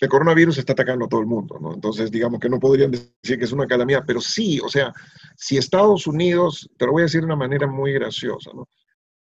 El 0.00 0.08
coronavirus 0.08 0.58
está 0.58 0.72
atacando 0.72 1.04
a 1.04 1.08
todo 1.08 1.20
el 1.20 1.26
mundo, 1.26 1.56
¿no? 1.60 1.72
Entonces, 1.72 2.10
digamos 2.10 2.40
que 2.40 2.48
no 2.48 2.58
podrían 2.58 2.90
decir 2.90 3.38
que 3.38 3.44
es 3.44 3.52
una 3.52 3.68
calamidad, 3.68 4.02
pero 4.04 4.20
sí, 4.20 4.58
o 4.58 4.68
sea, 4.68 4.92
si 5.36 5.56
Estados 5.56 6.08
Unidos, 6.08 6.68
te 6.76 6.84
lo 6.84 6.90
voy 6.90 7.02
a 7.02 7.04
decir 7.04 7.20
de 7.20 7.26
una 7.26 7.36
manera 7.36 7.68
muy 7.68 7.92
graciosa, 7.92 8.50
¿no? 8.52 8.66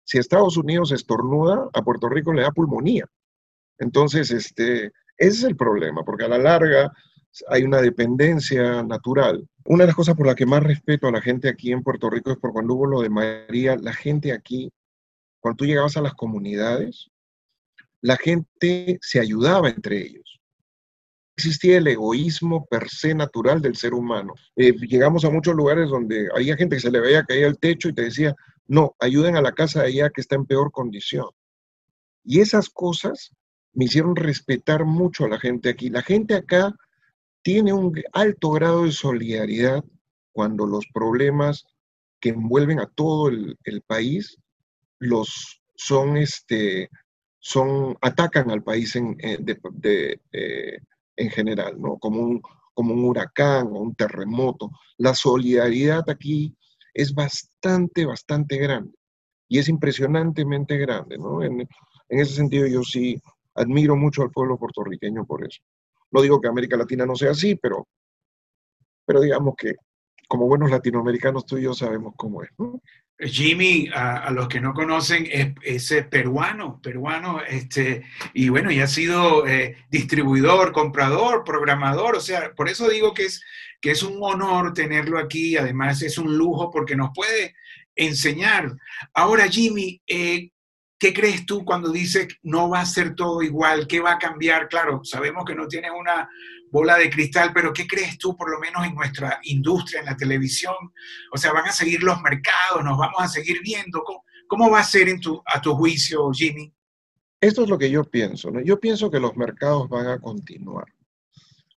Si 0.05 0.19
Estados 0.19 0.59
Unidos 0.59 0.93
estornuda, 0.93 1.71
a 1.73 1.83
Puerto 1.83 2.07
Rico 2.11 2.35
le 2.35 2.43
da 2.43 2.51
pulmonía. 2.51 3.07
Entonces, 3.79 4.31
este, 4.31 4.93
ese 5.19 5.39
es 5.39 5.45
el 5.45 5.57
problema, 5.57 6.05
porque 6.05 6.25
a 6.25 6.29
la 6.29 6.39
larga 6.39 6.93
hay 7.49 7.65
una 7.65 7.83
dependencia 7.83 8.83
natural. 8.83 9.47
Una 9.65 9.85
de 9.85 9.89
las 9.89 9.97
cosas 9.97 10.17
por 10.17 10.27
las 10.27 10.37
que 10.37 10.47
más 10.47 10.63
respeto 10.63 11.07
a 11.07 11.13
la 11.13 11.21
gente 11.21 11.49
aquí 11.49 11.73
en 11.73 11.83
Puerto 11.83 12.09
Rico 12.09 12.31
es 12.31 12.39
por 12.39 12.53
cuando 12.53 12.75
hubo 12.75 12.87
lo 12.87 13.03
de 13.03 13.11
María, 13.11 13.77
la 13.77 13.93
gente 13.93 14.33
aquí, 14.33 14.73
cuando 15.41 15.57
tú 15.59 15.67
llegabas 15.67 15.97
a 15.97 16.03
las 16.03 16.15
comunidades, 16.15 17.11
la 18.01 18.17
gente 18.17 18.99
se 19.03 19.21
ayudaba 19.21 19.69
entre 19.69 19.99
ellos. 19.99 20.41
Existía 21.37 21.79
el 21.79 21.87
egoísmo 21.87 22.67
per 22.67 22.89
se 22.89 23.15
natural 23.15 23.61
del 23.61 23.77
ser 23.77 23.95
humano. 23.95 24.35
Eh, 24.57 24.73
llegamos 24.73 25.25
a 25.25 25.31
muchos 25.31 25.55
lugares 25.55 25.89
donde 25.89 26.29
había 26.35 26.57
gente 26.57 26.77
que 26.77 26.83
se 26.83 26.91
le 26.91 27.01
veía 27.01 27.25
caer 27.25 27.45
el 27.45 27.59
techo 27.59 27.89
y 27.89 27.95
te 27.95 28.03
decía, 28.03 28.35
no, 28.67 28.97
ayuden 28.99 29.37
a 29.37 29.43
la 29.43 29.53
casa 29.53 29.83
de 29.83 29.89
allá 29.89 30.11
que 30.11 30.21
está 30.21 30.35
en 30.35 30.47
peor 30.47 30.73
condición. 30.73 31.29
Y 32.25 32.41
esas 32.41 32.69
cosas 32.69 33.31
me 33.73 33.85
hicieron 33.85 34.17
respetar 34.17 34.85
mucho 34.85 35.25
a 35.25 35.29
la 35.29 35.39
gente 35.39 35.69
aquí. 35.69 35.91
La 35.91 36.03
gente 36.03 36.35
acá 36.35 36.75
tiene 37.43 37.73
un 37.73 37.95
alto 38.13 38.51
grado 38.51 38.85
de 38.85 38.93
solidaridad 38.93 39.85
cuando 40.33 40.67
los 40.67 40.87
problemas 40.93 41.65
que 42.21 42.31
envuelven 42.31 42.81
a 42.81 42.87
todo 42.87 43.29
el, 43.29 43.57
país 43.87 44.37
los 44.99 45.61
son 45.77 46.17
este 46.17 46.91
son 47.39 47.97
atacan 48.01 48.51
al 48.51 48.63
país 48.63 48.97
en, 48.97 49.17
eh, 49.21 49.39
eh, 50.33 50.79
en 51.17 51.31
general, 51.31 51.81
¿no? 51.81 51.99
Como 51.99 52.21
un, 52.21 52.43
como 52.75 52.95
un 52.95 53.05
huracán 53.05 53.69
o 53.69 53.81
un 53.81 53.95
terremoto. 53.95 54.71
La 54.99 55.15
solidaridad 55.15 56.09
aquí 56.11 56.55
es 56.93 57.15
bastante, 57.15 58.05
bastante 58.05 58.57
grande 58.57 58.97
y 59.49 59.59
es 59.59 59.69
impresionantemente 59.69 60.77
grande, 60.77 61.17
¿no? 61.17 61.43
En, 61.43 61.61
en 61.61 62.21
ese 62.21 62.35
sentido 62.35 62.67
yo 62.67 62.83
sí 62.83 63.21
admiro 63.59 63.97
mucho 63.97 64.23
al 64.23 64.31
pueblo 64.31 64.59
puertorriqueño 64.59 65.27
por 65.27 65.45
eso. 65.45 65.61
No 66.11 66.23
digo 66.23 66.41
que 66.41 66.49
América 66.49 66.77
Latina 66.77 67.05
no 67.05 67.17
sea 67.17 67.33
así, 67.33 67.57
pero, 67.57 67.87
pero 69.05 69.21
digamos 69.21 69.55
que 69.57 69.75
como 70.29 70.47
buenos 70.47 70.71
latinoamericanos 70.71 71.47
tú 71.47 71.57
y 71.57 71.63
yo 71.63 71.75
sabemos 71.75 72.15
cómo 72.17 72.43
es. 72.43 72.51
Jimmy, 73.19 73.89
a, 73.93 74.31
los 74.31 74.47
que 74.47 74.61
no 74.61 74.75
conocen, 74.75 75.27
es, 75.31 75.91
es, 75.91 76.07
peruano, 76.07 76.81
peruano, 76.81 77.41
este, 77.43 78.05
y 78.33 78.49
bueno, 78.49 78.71
y 78.71 78.79
ha 78.79 78.87
sido 78.87 79.45
eh, 79.47 79.77
distribuidor, 79.91 80.73
comprador, 80.73 81.43
programador, 81.45 82.15
o 82.15 82.21
sea, 82.21 82.53
por 82.55 82.69
eso 82.69 82.89
digo 82.89 83.15
que 83.15 83.25
es, 83.25 83.43
que 83.81 83.91
es 83.91 84.05
un 84.05 84.19
honor 84.23 84.73
tenerlo 84.73 85.19
aquí, 85.19 85.57
además 85.57 86.03
es 86.03 86.17
un 86.17 86.37
lujo 86.37 86.71
porque 86.71 86.95
nos 86.95 87.11
puede 87.13 87.57
enseñar. 87.97 88.77
Ahora, 89.15 89.49
Jimmy, 89.49 90.01
eh, 90.07 90.51
¿Qué 90.99 91.15
crees 91.15 91.47
tú 91.47 91.65
cuando 91.65 91.91
dices 91.91 92.27
no 92.43 92.69
va 92.69 92.81
a 92.81 92.87
ser 92.87 93.15
todo 93.15 93.41
igual? 93.43 93.87
¿Qué 93.87 94.01
va 94.01 94.13
a 94.13 94.19
cambiar? 94.19 94.69
Claro, 94.69 95.01
sabemos 95.05 95.45
que 95.45 95.55
no 95.55 95.69
tienes 95.69 95.93
una 95.97 96.29
bola 96.71 96.97
de 96.99 97.09
cristal, 97.09 97.53
pero 97.55 97.73
¿qué 97.73 97.87
crees 97.87 98.19
tú 98.19 98.37
por 98.37 98.51
lo 98.51 98.59
menos 98.59 98.85
en 98.85 98.95
nuestra 98.95 99.39
industria, 99.45 100.01
en 100.01 100.07
la 100.07 100.17
televisión? 100.17 100.75
O 101.33 101.39
sea, 101.39 101.53
¿van 101.53 101.69
a 101.69 101.73
seguir 101.73 102.03
los 102.03 102.21
mercados? 102.21 102.83
¿Nos 102.85 102.99
vamos 102.99 103.21
a 103.21 103.29
seguir 103.29 103.61
viendo? 103.63 104.03
¿Cómo, 104.49 104.71
va 104.71 104.81
a 104.81 104.85
ser 104.85 105.09
a 105.47 105.61
tu 105.61 105.75
juicio, 105.75 106.31
Jimmy? 106.33 106.73
Esto 107.41 107.63
es 107.63 107.69
lo 107.69 107.79
que 107.79 107.91
yo 107.91 108.03
pienso. 108.05 108.51
Yo 108.65 108.81
pienso 108.81 109.11
que 109.11 109.21
los 109.21 109.37
mercados 109.37 109.89
van 109.89 110.09
a 110.09 110.19
continuar. 110.19 110.87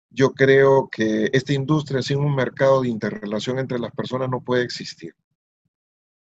Yo 0.10 0.34
creo 0.34 0.90
que 0.90 1.30
esta 1.34 1.54
industria 1.54 2.02
sin 2.02 2.20
un 2.20 2.36
mercado 2.36 2.82
de 2.82 2.90
interrelación 2.90 3.60
entre 3.60 3.80
las 3.80 3.92
personas 3.92 4.30
no 4.30 4.42
puede 4.42 4.64
existir. 4.64 5.14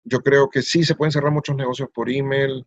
Yo 0.04 0.20
creo 0.20 0.48
que 0.48 0.62
sí 0.62 0.84
se 0.84 0.94
pueden 0.94 1.12
cerrar 1.12 1.32
muchos 1.32 1.56
negocios 1.56 1.88
por 1.92 2.10
email, 2.10 2.64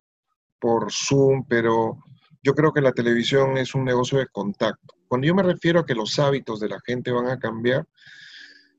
por 0.60 0.92
Zoom, 0.92 1.46
pero 1.48 1.98
yo 2.44 2.54
creo 2.54 2.72
que 2.72 2.82
la 2.82 2.92
televisión 2.92 3.58
es 3.58 3.76
un 3.76 3.84
negocio 3.84 4.20
de 4.20 4.28
contacto. 4.28 4.96
Cuando 5.08 5.28
yo 5.28 5.36
me 5.36 5.44
refiero 5.44 5.80
a 5.80 5.86
que 5.86 5.96
los 5.96 6.18
hábitos 6.20 6.60
de 6.60 6.70
la 6.70 6.80
gente 6.86 7.12
van 7.12 7.28
a 7.28 7.40
cambiar, 7.40 7.86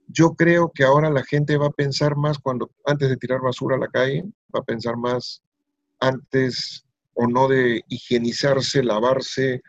yo 0.06 0.34
creo 0.34 0.72
que 0.74 0.84
ahora 0.84 1.10
la 1.10 1.22
gente 1.22 1.56
va 1.56 1.66
a 1.66 1.70
pensar 1.70 2.16
más 2.16 2.38
cuando 2.38 2.70
antes 2.86 3.08
de 3.08 3.16
tirar 3.16 3.40
basura 3.40 3.76
a 3.76 3.80
la 3.80 3.88
calle, 3.88 4.24
va 4.54 4.60
a 4.60 4.64
pensar 4.64 4.96
más 4.96 5.42
antes 6.00 6.84
o 7.14 7.26
no 7.26 7.48
de 7.48 7.82
higienizarse, 7.88 8.82
lavarse, 8.82 9.62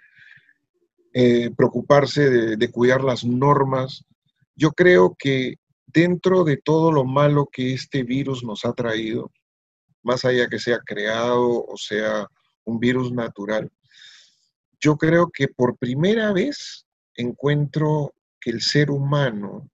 eh, 1.14 1.52
preocuparse 1.58 2.30
de, 2.30 2.58
de 2.58 2.72
cuidar 2.72 3.04
las 3.04 3.26
normas. 3.26 4.06
Yo 4.56 4.72
creo 4.72 5.16
que 5.18 5.56
dentro 5.88 6.44
de 6.44 6.58
todo 6.58 6.92
lo 6.92 7.04
malo 7.04 7.50
que 7.52 7.74
este 7.74 8.04
virus 8.04 8.44
nos 8.44 8.64
ha 8.66 8.74
traído, 8.74 9.32
más 10.04 10.26
allá 10.26 10.48
que 10.48 10.60
sea 10.60 10.80
creado 10.80 11.66
o 11.66 11.78
sea 11.78 12.28
un 12.66 12.80
virus 12.80 13.12
natural, 13.12 13.72
yo 14.80 14.98
creo 14.98 15.30
que 15.32 15.48
por 15.48 15.78
primera 15.78 16.32
vez 16.32 16.86
encuentro 17.16 18.14
que 18.40 18.52
el 18.52 18.62
ser 18.62 18.92
humano 18.92 19.70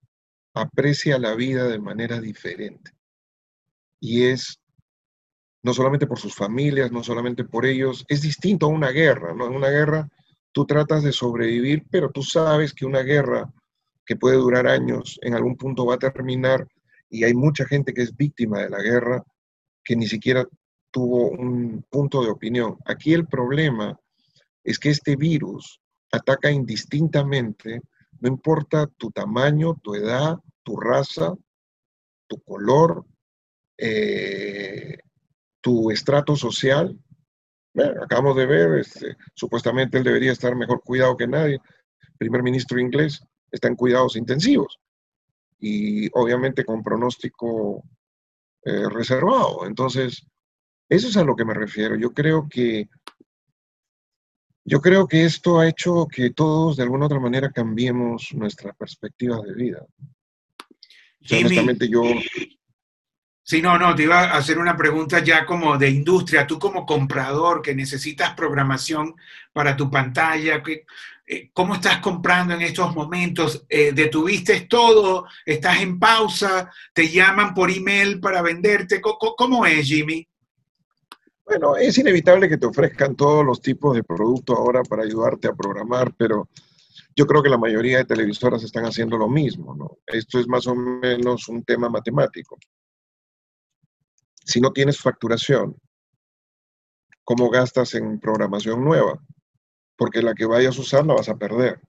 aprecia 0.53 1.19
la 1.19 1.35
vida 1.35 1.67
de 1.67 1.79
manera 1.79 2.19
diferente. 2.19 2.91
Y 3.99 4.23
es 4.23 4.59
no 5.61 5.73
solamente 5.73 6.07
por 6.07 6.19
sus 6.19 6.35
familias, 6.35 6.91
no 6.91 7.03
solamente 7.03 7.43
por 7.43 7.65
ellos, 7.65 8.05
es 8.07 8.21
distinto 8.21 8.67
a 8.67 8.69
una 8.69 8.91
guerra, 8.91 9.33
¿no? 9.33 9.47
En 9.47 9.55
una 9.55 9.69
guerra 9.69 10.07
tú 10.51 10.65
tratas 10.65 11.03
de 11.03 11.11
sobrevivir, 11.11 11.83
pero 11.89 12.11
tú 12.11 12.21
sabes 12.21 12.73
que 12.73 12.85
una 12.85 13.01
guerra 13.01 13.51
que 14.05 14.15
puede 14.15 14.37
durar 14.37 14.67
años, 14.67 15.19
en 15.21 15.33
algún 15.33 15.57
punto 15.57 15.85
va 15.85 15.95
a 15.95 15.99
terminar 15.99 16.67
y 17.09 17.23
hay 17.23 17.33
mucha 17.33 17.65
gente 17.65 17.93
que 17.93 18.03
es 18.03 18.15
víctima 18.15 18.61
de 18.61 18.69
la 18.69 18.81
guerra 18.81 19.23
que 19.85 19.95
ni 19.95 20.07
siquiera 20.07 20.45
tuvo 20.91 21.29
un 21.29 21.85
punto 21.89 22.23
de 22.23 22.31
opinión. 22.31 22.77
Aquí 22.85 23.13
el 23.13 23.27
problema 23.27 23.97
es 24.63 24.79
que 24.79 24.89
este 24.89 25.15
virus 25.15 25.79
ataca 26.11 26.51
indistintamente, 26.51 27.81
no 28.19 28.29
importa 28.29 28.87
tu 28.97 29.11
tamaño, 29.11 29.75
tu 29.83 29.95
edad, 29.95 30.37
tu 30.63 30.75
raza, 30.77 31.33
tu 32.27 32.41
color, 32.41 33.05
eh, 33.77 34.97
tu 35.61 35.91
estrato 35.91 36.35
social. 36.35 36.97
acabamos 38.01 38.37
de 38.37 38.45
ver, 38.45 38.79
este, 38.79 39.17
supuestamente 39.35 39.97
él 39.97 40.03
debería 40.03 40.31
estar 40.31 40.55
mejor 40.55 40.81
cuidado 40.81 41.17
que 41.17 41.27
nadie. 41.27 41.59
El 42.01 42.17
primer 42.17 42.41
ministro 42.41 42.79
inglés 42.79 43.21
está 43.51 43.67
en 43.67 43.75
cuidados 43.75 44.15
intensivos 44.15 44.79
y 45.59 46.09
obviamente 46.13 46.63
con 46.63 46.83
pronóstico 46.83 47.83
eh, 48.65 48.89
reservado. 48.89 49.65
Entonces, 49.65 50.25
eso 50.89 51.07
es 51.07 51.17
a 51.17 51.23
lo 51.23 51.35
que 51.35 51.45
me 51.45 51.53
refiero. 51.53 51.95
Yo 51.95 52.13
creo 52.13 52.47
que 52.49 52.89
yo 54.67 54.81
creo 54.81 55.07
que 55.07 55.25
esto 55.25 55.59
ha 55.59 55.69
hecho 55.69 56.07
que 56.07 56.31
todos 56.31 56.75
de 56.75 56.83
alguna 56.83 57.05
otra 57.05 57.19
manera 57.19 57.51
cambiemos 57.51 58.33
nuestra 58.33 58.73
perspectiva 58.73 59.39
de 59.41 59.53
vida. 59.53 59.85
honestamente 61.31 61.87
yo... 61.87 62.01
Sí, 63.43 63.61
no, 63.61 63.77
no, 63.77 63.93
te 63.93 64.03
iba 64.03 64.21
a 64.21 64.37
hacer 64.37 64.57
una 64.57 64.75
pregunta 64.75 65.19
ya 65.19 65.45
como 65.45 65.77
de 65.77 65.91
industria. 65.91 66.47
Tú 66.47 66.57
como 66.57 66.83
comprador 66.83 67.61
que 67.61 67.75
necesitas 67.75 68.33
programación 68.33 69.13
para 69.53 69.77
tu 69.77 69.91
pantalla, 69.91 70.63
eh, 71.27 71.49
¿Cómo 71.53 71.73
estás 71.73 71.99
comprando 71.99 72.53
en 72.53 72.61
estos 72.61 72.93
momentos? 72.93 73.65
Eh, 73.67 73.91
¿Detuviste 73.93 74.61
todo? 74.61 75.25
¿Estás 75.43 75.81
en 75.81 75.97
pausa? 75.97 76.71
¿Te 76.93 77.09
llaman 77.09 77.53
por 77.55 77.71
email 77.71 78.19
para 78.19 78.43
venderte? 78.43 79.01
¿Cómo, 79.01 79.65
es, 79.65 79.87
Jimmy? 79.87 80.27
Bueno, 81.43 81.75
es 81.77 81.97
inevitable 81.97 82.47
que 82.47 82.57
te 82.57 82.67
ofrezcan 82.67 83.15
todos 83.15 83.43
los 83.43 83.59
tipos 83.59 83.95
de 83.95 84.03
productos 84.03 84.55
ahora 84.55 84.83
para 84.83 85.03
ayudarte 85.03 85.47
a 85.47 85.55
programar, 85.55 86.13
pero 86.15 86.47
yo 87.15 87.25
creo 87.25 87.41
que 87.41 87.49
la 87.49 87.57
mayoría 87.57 87.99
de 87.99 88.05
televisoras 88.05 88.63
están 88.63 88.85
haciendo 88.85 89.17
lo 89.17 89.27
mismo, 89.27 89.75
¿no? 89.75 89.97
Esto 90.05 90.39
es 90.39 90.47
más 90.47 90.67
o 90.67 90.75
menos 90.75 91.47
un 91.47 91.63
tema 91.63 91.89
matemático. 91.89 92.57
Si 94.43 94.61
no 94.61 94.71
tienes 94.71 94.99
facturación, 94.99 95.75
¿cómo 97.23 97.49
gastas 97.49 97.95
en 97.95 98.19
programación 98.19 98.83
nueva? 98.83 99.19
Porque 99.97 100.21
la 100.21 100.33
que 100.33 100.45
vayas 100.45 100.77
a 100.77 100.81
usar 100.81 101.05
la 101.05 101.13
vas 101.13 101.29
a 101.29 101.37
perder. 101.37 101.79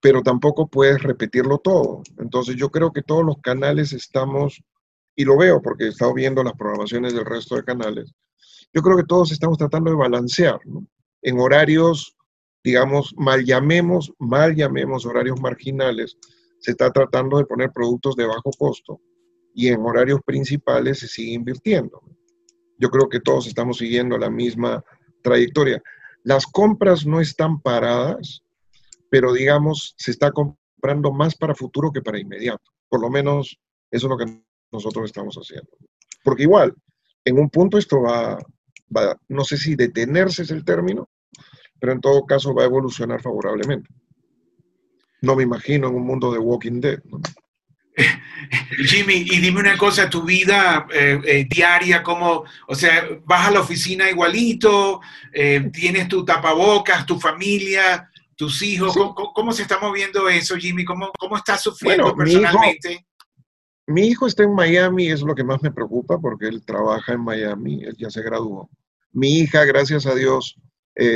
Pero 0.00 0.22
tampoco 0.22 0.66
puedes 0.66 1.02
repetirlo 1.02 1.58
todo. 1.58 2.02
Entonces 2.18 2.56
yo 2.56 2.70
creo 2.70 2.92
que 2.92 3.02
todos 3.02 3.24
los 3.24 3.36
canales 3.38 3.92
estamos, 3.92 4.62
y 5.14 5.24
lo 5.24 5.36
veo 5.36 5.62
porque 5.62 5.84
he 5.84 5.88
estado 5.88 6.14
viendo 6.14 6.42
las 6.42 6.54
programaciones 6.54 7.14
del 7.14 7.24
resto 7.24 7.56
de 7.56 7.64
canales, 7.64 8.12
yo 8.72 8.82
creo 8.82 8.96
que 8.96 9.04
todos 9.04 9.30
estamos 9.32 9.58
tratando 9.58 9.90
de 9.90 9.96
balancear. 9.96 10.58
En 11.20 11.38
horarios, 11.38 12.16
digamos, 12.64 13.14
mal 13.16 13.44
llamemos, 13.44 14.12
mal 14.18 14.54
llamemos 14.56 15.04
horarios 15.04 15.40
marginales, 15.40 16.16
se 16.58 16.70
está 16.70 16.90
tratando 16.90 17.38
de 17.38 17.44
poner 17.44 17.70
productos 17.70 18.16
de 18.16 18.26
bajo 18.26 18.50
costo 18.58 19.00
y 19.54 19.68
en 19.68 19.80
horarios 19.80 20.20
principales 20.24 21.00
se 21.00 21.08
sigue 21.08 21.32
invirtiendo. 21.32 22.00
Yo 22.78 22.88
creo 22.88 23.08
que 23.08 23.20
todos 23.20 23.46
estamos 23.46 23.78
siguiendo 23.78 24.16
la 24.16 24.30
misma 24.30 24.82
trayectoria. 25.22 25.82
Las 26.24 26.46
compras 26.46 27.04
no 27.04 27.20
están 27.20 27.60
paradas, 27.60 28.42
pero 29.10 29.32
digamos, 29.32 29.94
se 29.96 30.10
está 30.10 30.32
comprando 30.32 31.12
más 31.12 31.34
para 31.34 31.54
futuro 31.54 31.90
que 31.90 32.02
para 32.02 32.20
inmediato. 32.20 32.62
Por 32.88 33.00
lo 33.00 33.10
menos 33.10 33.58
eso 33.90 34.06
es 34.06 34.10
lo 34.10 34.16
que 34.16 34.42
nosotros 34.70 35.06
estamos 35.06 35.36
haciendo. 35.36 35.70
Porque 36.24 36.44
igual, 36.44 36.74
en 37.24 37.38
un 37.38 37.50
punto 37.50 37.78
esto 37.78 38.00
va, 38.02 38.38
no 39.28 39.44
sé 39.44 39.56
si 39.56 39.74
detenerse 39.74 40.42
es 40.42 40.50
el 40.50 40.64
término, 40.64 41.08
pero 41.78 41.92
en 41.92 42.00
todo 42.00 42.24
caso 42.24 42.54
va 42.54 42.62
a 42.62 42.66
evolucionar 42.66 43.20
favorablemente. 43.20 43.88
No 45.20 45.36
me 45.36 45.42
imagino 45.42 45.88
en 45.88 45.94
un 45.94 46.06
mundo 46.06 46.32
de 46.32 46.38
Walking 46.38 46.80
Dead. 46.80 47.00
Jimmy, 48.86 49.26
y 49.30 49.40
dime 49.40 49.60
una 49.60 49.76
cosa, 49.76 50.08
tu 50.08 50.22
vida 50.22 50.86
eh, 50.92 51.20
eh, 51.24 51.46
diaria, 51.48 52.02
¿cómo, 52.02 52.44
o 52.66 52.74
sea, 52.74 53.06
vas 53.24 53.48
a 53.48 53.50
la 53.50 53.60
oficina 53.60 54.10
igualito, 54.10 55.00
eh, 55.32 55.70
tienes 55.72 56.08
tu 56.08 56.24
tapabocas, 56.24 57.06
tu 57.06 57.18
familia, 57.18 58.08
tus 58.34 58.62
hijos, 58.62 58.96
¿Cómo, 59.34 59.52
se 59.52 59.62
está 59.62 59.78
moviendo 59.78 60.28
eso, 60.28 60.56
Jimmy? 60.56 60.84
¿Cómo, 60.84 61.10
cómo 61.18 61.36
estás 61.36 61.62
sufriendo 61.62 62.14
personalmente? 62.14 63.06
Mi 63.86 64.08
hijo 64.08 64.26
está 64.26 64.42
en 64.42 64.54
Miami, 64.54 65.10
es 65.10 65.22
lo 65.22 65.34
que 65.34 65.44
más 65.44 65.62
me 65.62 65.70
preocupa 65.70 66.18
porque 66.18 66.46
él 66.46 66.64
trabaja 66.64 67.12
en 67.12 67.20
Miami, 67.20 67.84
él 67.84 67.94
ya 67.98 68.10
se 68.10 68.22
graduó. 68.22 68.70
Mi 69.12 69.40
hija, 69.40 69.64
gracias 69.64 70.06
a 70.06 70.14
Dios, 70.14 70.56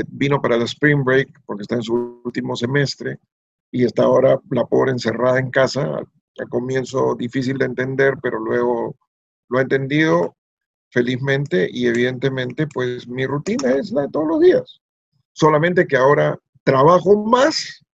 vino 0.08 0.40
para 0.40 0.56
el 0.56 0.62
Spring 0.62 1.02
Break 1.02 1.40
porque 1.46 1.62
está 1.62 1.76
en 1.76 1.82
su 1.82 2.20
último 2.24 2.54
semestre 2.54 3.18
y 3.70 3.84
está 3.84 4.04
ahora 4.04 4.38
la 4.50 4.64
pobre 4.64 4.92
encerrada 4.92 5.38
en 5.38 5.50
casa. 5.50 6.02
Al 6.38 6.48
comienzo 6.48 7.14
difícil 7.14 7.58
de 7.58 7.66
entender, 7.66 8.14
pero 8.22 8.38
luego 8.38 8.96
lo 9.48 9.58
ha 9.58 9.62
entendido 9.62 10.36
felizmente 10.90 11.68
y 11.70 11.86
evidentemente 11.86 12.66
pues 12.66 13.08
mi 13.08 13.26
rutina 13.26 13.72
es 13.72 13.90
la 13.90 14.02
de 14.02 14.08
todos 14.08 14.28
los 14.28 14.40
días. 14.40 14.80
Solamente 15.32 15.86
que 15.86 15.96
ahora 15.96 16.38
trabajo 16.64 17.24
más 17.24 17.84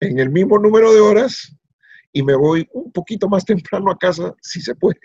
en 0.00 0.18
el 0.18 0.30
mismo 0.30 0.58
número 0.58 0.92
de 0.92 1.00
horas 1.00 1.54
y 2.12 2.22
me 2.22 2.34
voy 2.34 2.68
un 2.72 2.90
poquito 2.92 3.28
más 3.28 3.44
temprano 3.46 3.90
a 3.90 3.98
casa 3.98 4.34
si 4.40 4.60
se 4.60 4.74
puede. 4.74 5.00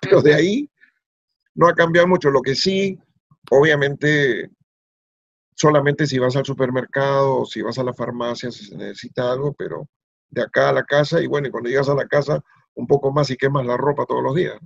Pero 0.00 0.22
de 0.22 0.34
ahí 0.34 0.70
no 1.54 1.68
ha 1.68 1.74
cambiado 1.74 2.08
mucho. 2.08 2.30
Lo 2.30 2.42
que 2.42 2.54
sí, 2.54 2.98
obviamente, 3.50 4.50
solamente 5.54 6.06
si 6.06 6.18
vas 6.18 6.36
al 6.36 6.44
supermercado 6.44 7.40
o 7.40 7.46
si 7.46 7.62
vas 7.62 7.78
a 7.78 7.84
la 7.84 7.94
farmacia 7.94 8.50
se 8.50 8.76
necesita 8.76 9.32
algo, 9.32 9.52
pero 9.52 9.88
de 10.34 10.42
acá 10.42 10.68
a 10.68 10.72
la 10.72 10.84
casa 10.84 11.20
y 11.20 11.26
bueno, 11.26 11.48
y 11.48 11.50
cuando 11.50 11.70
llegas 11.70 11.88
a 11.88 11.94
la 11.94 12.06
casa 12.06 12.42
un 12.74 12.86
poco 12.86 13.12
más 13.12 13.30
y 13.30 13.36
quemas 13.36 13.64
la 13.64 13.76
ropa 13.76 14.04
todos 14.06 14.22
los 14.22 14.34
días. 14.34 14.58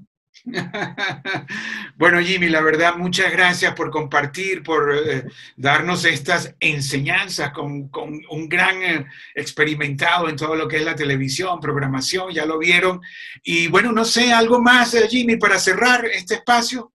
bueno, 1.96 2.20
Jimmy, 2.20 2.48
la 2.48 2.60
verdad, 2.60 2.96
muchas 2.96 3.30
gracias 3.32 3.74
por 3.74 3.90
compartir, 3.90 4.62
por 4.62 4.94
eh, 4.94 5.24
darnos 5.56 6.04
estas 6.04 6.54
enseñanzas 6.60 7.52
con, 7.52 7.90
un 8.30 8.48
gran 8.48 8.82
eh, 8.82 9.06
experimentado 9.34 10.28
en 10.28 10.36
todo 10.36 10.54
lo 10.54 10.68
que 10.68 10.76
es 10.76 10.84
la 10.84 10.94
televisión, 10.94 11.60
programación, 11.60 12.32
ya 12.32 12.46
lo 12.46 12.58
vieron. 12.58 13.00
Y 13.42 13.68
bueno, 13.68 13.92
no 13.92 14.04
sé, 14.04 14.32
algo 14.32 14.60
más, 14.60 14.94
eh, 14.94 15.08
Jimmy, 15.08 15.36
para 15.36 15.58
cerrar 15.58 16.04
este 16.06 16.34
espacio. 16.34 16.92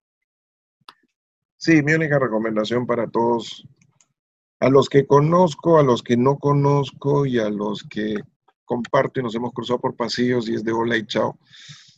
Sí, 1.58 1.82
mi 1.82 1.94
única 1.94 2.20
recomendación 2.20 2.86
para 2.86 3.08
todos, 3.08 3.66
a 4.60 4.70
los 4.70 4.90
que 4.90 5.06
conozco, 5.06 5.80
a 5.80 5.84
los 5.84 6.04
que 6.04 6.18
no 6.18 6.38
conozco 6.38 7.26
y 7.26 7.40
a 7.40 7.50
los 7.50 7.84
que 7.84 8.16
comparto 8.74 9.20
y 9.20 9.24
nos 9.24 9.36
hemos 9.36 9.52
cruzado 9.54 9.80
por 9.80 9.96
pasillos 9.96 10.50
y 10.50 10.56
es 10.56 10.64
de 10.64 10.72
hola 10.72 10.98
y 10.98 11.06
chao 11.06 11.38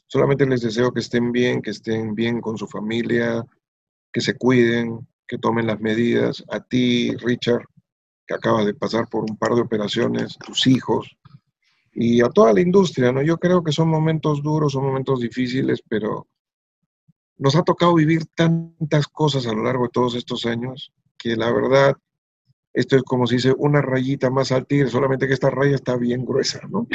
Solamente 0.07 0.45
les 0.45 0.61
deseo 0.61 0.91
que 0.91 0.99
estén 0.99 1.31
bien, 1.31 1.61
que 1.61 1.71
estén 1.71 2.13
bien 2.13 2.39
con 2.39 2.57
su 2.57 2.67
familia, 2.67 3.43
que 4.13 4.21
se 4.21 4.37
cuiden, 4.37 5.07
que 5.27 5.39
tomen 5.39 5.65
las 5.65 5.79
medidas. 5.79 6.43
A 6.49 6.59
ti, 6.59 7.15
Richard, 7.17 7.65
que 8.27 8.35
acabas 8.35 8.65
de 8.65 8.75
pasar 8.75 9.07
por 9.09 9.23
un 9.29 9.35
par 9.35 9.55
de 9.55 9.61
operaciones, 9.61 10.37
tus 10.45 10.67
hijos 10.67 11.17
y 11.91 12.21
a 12.21 12.29
toda 12.29 12.53
la 12.53 12.61
industria, 12.61 13.11
¿no? 13.11 13.21
Yo 13.23 13.37
creo 13.37 13.63
que 13.63 13.71
son 13.71 13.89
momentos 13.89 14.43
duros, 14.43 14.73
son 14.73 14.83
momentos 14.83 15.21
difíciles, 15.21 15.81
pero 15.87 16.27
nos 17.37 17.55
ha 17.55 17.63
tocado 17.63 17.95
vivir 17.95 18.25
tantas 18.35 19.07
cosas 19.07 19.47
a 19.47 19.53
lo 19.53 19.63
largo 19.63 19.85
de 19.85 19.91
todos 19.91 20.15
estos 20.15 20.45
años 20.45 20.93
que 21.17 21.35
la 21.35 21.51
verdad, 21.51 21.95
esto 22.75 22.97
es 22.97 23.03
como 23.03 23.25
si 23.25 23.35
dice 23.35 23.53
una 23.57 23.81
rayita 23.81 24.29
más 24.29 24.51
al 24.51 24.67
tigre, 24.67 24.89
solamente 24.89 25.27
que 25.27 25.33
esta 25.33 25.49
raya 25.49 25.75
está 25.75 25.95
bien 25.95 26.25
gruesa, 26.25 26.59
¿no? 26.69 26.87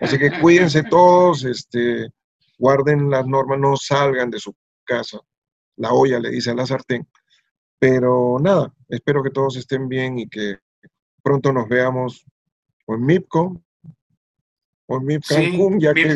Así 0.00 0.16
que 0.16 0.30
cuídense 0.40 0.84
todos, 0.84 1.44
este, 1.44 2.08
guarden 2.56 3.10
las 3.10 3.26
normas, 3.26 3.58
no 3.58 3.76
salgan 3.76 4.30
de 4.30 4.38
su 4.38 4.54
casa. 4.84 5.18
La 5.76 5.92
olla 5.92 6.20
le 6.20 6.30
dice 6.30 6.52
a 6.52 6.54
la 6.54 6.66
sartén. 6.66 7.08
Pero 7.80 8.38
nada, 8.40 8.72
espero 8.88 9.22
que 9.22 9.30
todos 9.30 9.56
estén 9.56 9.88
bien 9.88 10.20
y 10.20 10.28
que 10.28 10.58
pronto 11.22 11.52
nos 11.52 11.68
veamos 11.68 12.24
o 12.86 12.94
en 12.94 13.04
MIPCO 13.04 13.60
o 14.86 14.96
en 14.96 15.04
MIP 15.04 15.24
Cancún, 15.26 15.80
ya 15.80 15.94
que 15.94 16.14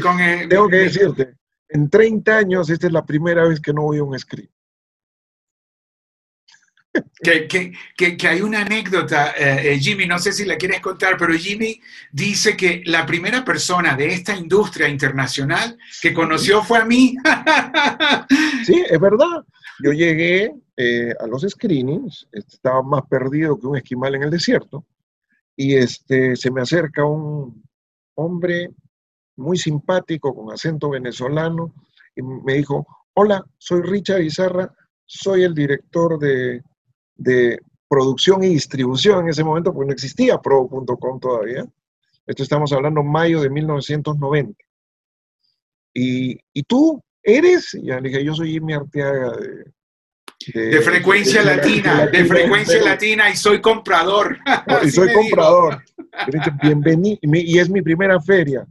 tengo 0.48 0.68
que 0.68 0.76
decirte, 0.76 1.34
en 1.68 1.90
30 1.90 2.36
años 2.36 2.70
esta 2.70 2.86
es 2.86 2.92
la 2.92 3.04
primera 3.04 3.48
vez 3.48 3.60
que 3.60 3.72
no 3.72 3.82
voy 3.82 3.98
a 3.98 4.04
un 4.04 4.18
script. 4.18 4.52
Que, 7.22 8.28
hay 8.28 8.40
una 8.42 8.62
anécdota, 8.62 9.32
eh, 9.32 9.72
eh, 9.72 9.78
Jimmy, 9.78 10.06
no 10.06 10.18
sé 10.18 10.32
si 10.32 10.44
la 10.44 10.56
quieres 10.56 10.80
contar, 10.80 11.16
pero 11.16 11.32
Jimmy 11.34 11.80
dice 12.10 12.56
que 12.56 12.82
la 12.86 13.06
primera 13.06 13.44
persona 13.44 13.96
de 13.96 14.08
esta 14.12 14.36
industria 14.36 14.88
internacional 14.88 15.78
que 16.00 16.12
conoció 16.12 16.62
fue 16.62 16.78
a 16.78 16.84
mí. 16.84 17.14
Sí, 18.64 18.80
es 18.88 19.00
verdad. 19.00 19.44
Yo 19.82 19.90
llegué 19.92 20.54
eh, 20.76 21.12
a 21.18 21.26
los 21.26 21.42
screenings, 21.42 22.28
estaba 22.30 22.80
más 22.82 23.02
perdido 23.10 23.58
que 23.58 23.66
un 23.66 23.76
esquimal 23.76 24.14
en 24.14 24.22
el 24.22 24.30
desierto, 24.30 24.84
y 25.56 25.74
este, 25.74 26.36
se 26.36 26.50
me 26.52 26.62
acerca 26.62 27.04
un 27.04 27.64
hombre 28.14 28.70
muy 29.36 29.58
simpático, 29.58 30.32
con 30.32 30.52
acento 30.52 30.90
venezolano, 30.90 31.74
y 32.14 32.22
me 32.22 32.54
dijo, 32.54 32.86
hola, 33.14 33.44
soy 33.58 33.82
Richard 33.82 34.22
Izarra, 34.22 34.72
soy 35.04 35.42
el 35.42 35.54
director 35.54 36.18
de 36.20 36.62
de 37.16 37.58
producción 37.88 38.42
y 38.42 38.48
distribución 38.48 39.20
en 39.24 39.28
ese 39.30 39.44
momento, 39.44 39.72
porque 39.72 39.88
no 39.88 39.92
existía 39.92 40.38
pro.com 40.38 41.20
todavía. 41.20 41.66
Esto 42.26 42.42
estamos 42.42 42.72
hablando 42.72 43.02
mayo 43.02 43.40
de 43.40 43.50
1990. 43.50 44.64
Y, 45.94 46.38
y 46.52 46.62
tú 46.62 47.02
eres, 47.22 47.76
ya 47.82 48.00
le 48.00 48.08
dije, 48.08 48.24
yo 48.24 48.34
soy 48.34 48.52
Jimmy 48.52 48.72
Arteaga 48.74 49.36
de, 49.36 49.64
de, 50.54 50.80
frecuencia 50.80 51.42
latina, 51.42 52.06
de, 52.06 52.24
frecuencia 52.24 52.82
latina 52.82 53.30
y 53.30 53.36
soy 53.36 53.60
comprador. 53.60 54.38
Y 54.84 54.90
soy 54.90 55.12
comprador. 55.12 55.82
Bienvenido, 56.62 57.18
y 57.22 57.58
es 57.58 57.68
mi 57.68 57.82
primera 57.82 58.20
feria. 58.20 58.66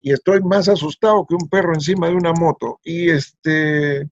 Y 0.00 0.12
estoy 0.12 0.40
más 0.42 0.68
asustado 0.68 1.26
que 1.26 1.34
un 1.34 1.48
perro 1.48 1.74
encima 1.74 2.08
de 2.08 2.14
una 2.14 2.32
moto. 2.32 2.78
Y 2.84 3.10
este 3.10 4.08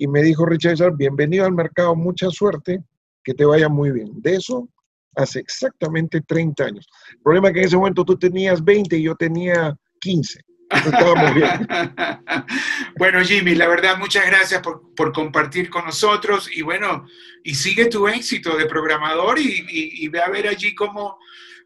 y 0.00 0.06
me 0.06 0.22
dijo 0.22 0.46
Richard, 0.46 0.96
bienvenido 0.96 1.44
al 1.44 1.52
mercado, 1.52 1.96
mucha 1.96 2.30
suerte 2.30 2.82
que 3.28 3.34
te 3.34 3.44
vaya 3.44 3.68
muy 3.68 3.90
bien. 3.90 4.10
De 4.22 4.36
eso 4.36 4.70
hace 5.14 5.40
exactamente 5.40 6.22
30 6.22 6.64
años. 6.64 6.88
El 7.10 7.18
problema 7.20 7.48
es 7.48 7.54
que 7.54 7.60
en 7.60 7.66
ese 7.66 7.76
momento 7.76 8.02
tú 8.02 8.18
tenías 8.18 8.64
20 8.64 8.96
y 8.96 9.02
yo 9.02 9.14
tenía 9.16 9.76
15. 10.00 10.40
Estábamos 10.70 11.34
bien. 11.34 11.68
bueno, 12.98 13.22
Jimmy, 13.22 13.54
la 13.54 13.68
verdad, 13.68 13.98
muchas 13.98 14.24
gracias 14.26 14.62
por, 14.62 15.12
compartir 15.12 15.68
con 15.68 15.84
nosotros 15.84 16.48
y 16.50 16.62
bueno, 16.62 17.04
y 17.44 17.54
sigue 17.54 17.86
tu 17.86 18.08
éxito 18.08 18.56
de 18.56 18.64
programador 18.64 19.38
y, 19.38 20.08
ve 20.08 20.22
a 20.22 20.30
ver 20.30 20.48
allí 20.48 20.74
cómo, 20.74 21.18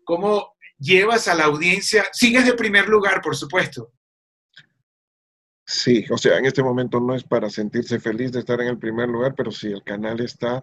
cómo 0.03 0.57
llevas 0.81 1.29
a 1.29 1.37
la 1.37 1.45
audiencia. 1.45 2.07
Sigues 2.13 2.45
de 2.45 2.55
primer 2.55 2.89
lugar, 2.89 3.21
por 3.21 3.37
supuesto. 3.37 3.93
Sí, 5.65 6.05
o 6.11 6.19
sea, 6.19 6.39
en 6.39 6.47
este 6.47 6.65
momento 6.65 6.99
no 6.99 7.15
es 7.15 7.23
para 7.23 7.49
sentirse 7.49 8.01
feliz 8.01 8.33
de 8.33 8.41
estar 8.41 8.61
en 8.61 8.67
el 8.67 8.79
primer 8.79 9.09
lugar, 9.09 9.35
pero 9.37 9.53
sí, 9.53 9.69
el 9.69 9.85
canal 9.85 10.21
está 10.21 10.61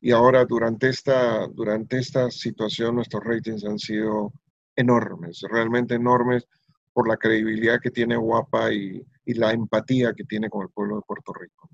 y 0.00 0.12
ahora 0.12 0.44
durante 0.44 0.88
esta, 0.88 1.46
durante 1.48 1.98
esta 1.98 2.30
situación 2.30 2.96
nuestros 2.96 3.24
ratings 3.24 3.64
han 3.64 3.78
sido 3.78 4.32
enormes, 4.76 5.42
realmente 5.50 5.94
enormes 5.94 6.46
por 6.92 7.08
la 7.08 7.16
credibilidad 7.16 7.80
que 7.80 7.90
tiene 7.90 8.16
Guapa 8.16 8.72
y, 8.72 9.04
la 9.26 9.52
empatía 9.52 10.14
que 10.16 10.24
tiene 10.24 10.48
con 10.48 10.62
el 10.62 10.70
pueblo 10.70 10.96
de 10.96 11.02
Puerto 11.06 11.34
Rico. 11.34 11.68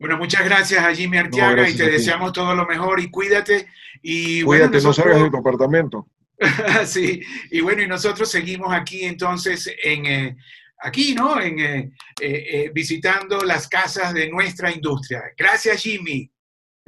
Bueno, 0.00 0.18
muchas 0.18 0.44
gracias 0.44 0.84
a 0.84 0.92
Jimmy 0.92 1.18
Arteaga 1.18 1.68
y 1.68 1.76
te 1.76 1.88
deseamos 1.88 2.32
todo 2.32 2.56
lo 2.56 2.66
mejor 2.66 2.98
y 2.98 3.08
cuídate. 3.08 3.68
Y 4.02 4.42
cuídate, 4.42 4.72
bueno, 4.72 4.88
no 4.88 4.92
salgas 4.92 5.22
de 5.22 5.30
tu 5.30 5.36
apartamento. 5.36 6.08
sí, 6.86 7.22
y 7.52 7.60
bueno, 7.60 7.82
y 7.82 7.86
nosotros 7.86 8.28
seguimos 8.28 8.72
aquí 8.72 9.04
entonces 9.04 9.72
en, 9.80 10.06
eh, 10.06 10.36
aquí, 10.80 11.14
¿no? 11.14 11.40
En, 11.40 11.60
eh, 11.60 11.92
eh, 12.20 12.70
visitando 12.74 13.42
las 13.42 13.68
casas 13.68 14.12
de 14.12 14.28
nuestra 14.28 14.72
industria. 14.72 15.22
Gracias, 15.36 15.82
Jimmy. 15.82 16.30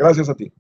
Gracias 0.03 0.29
a 0.29 0.35
ti. 0.35 0.53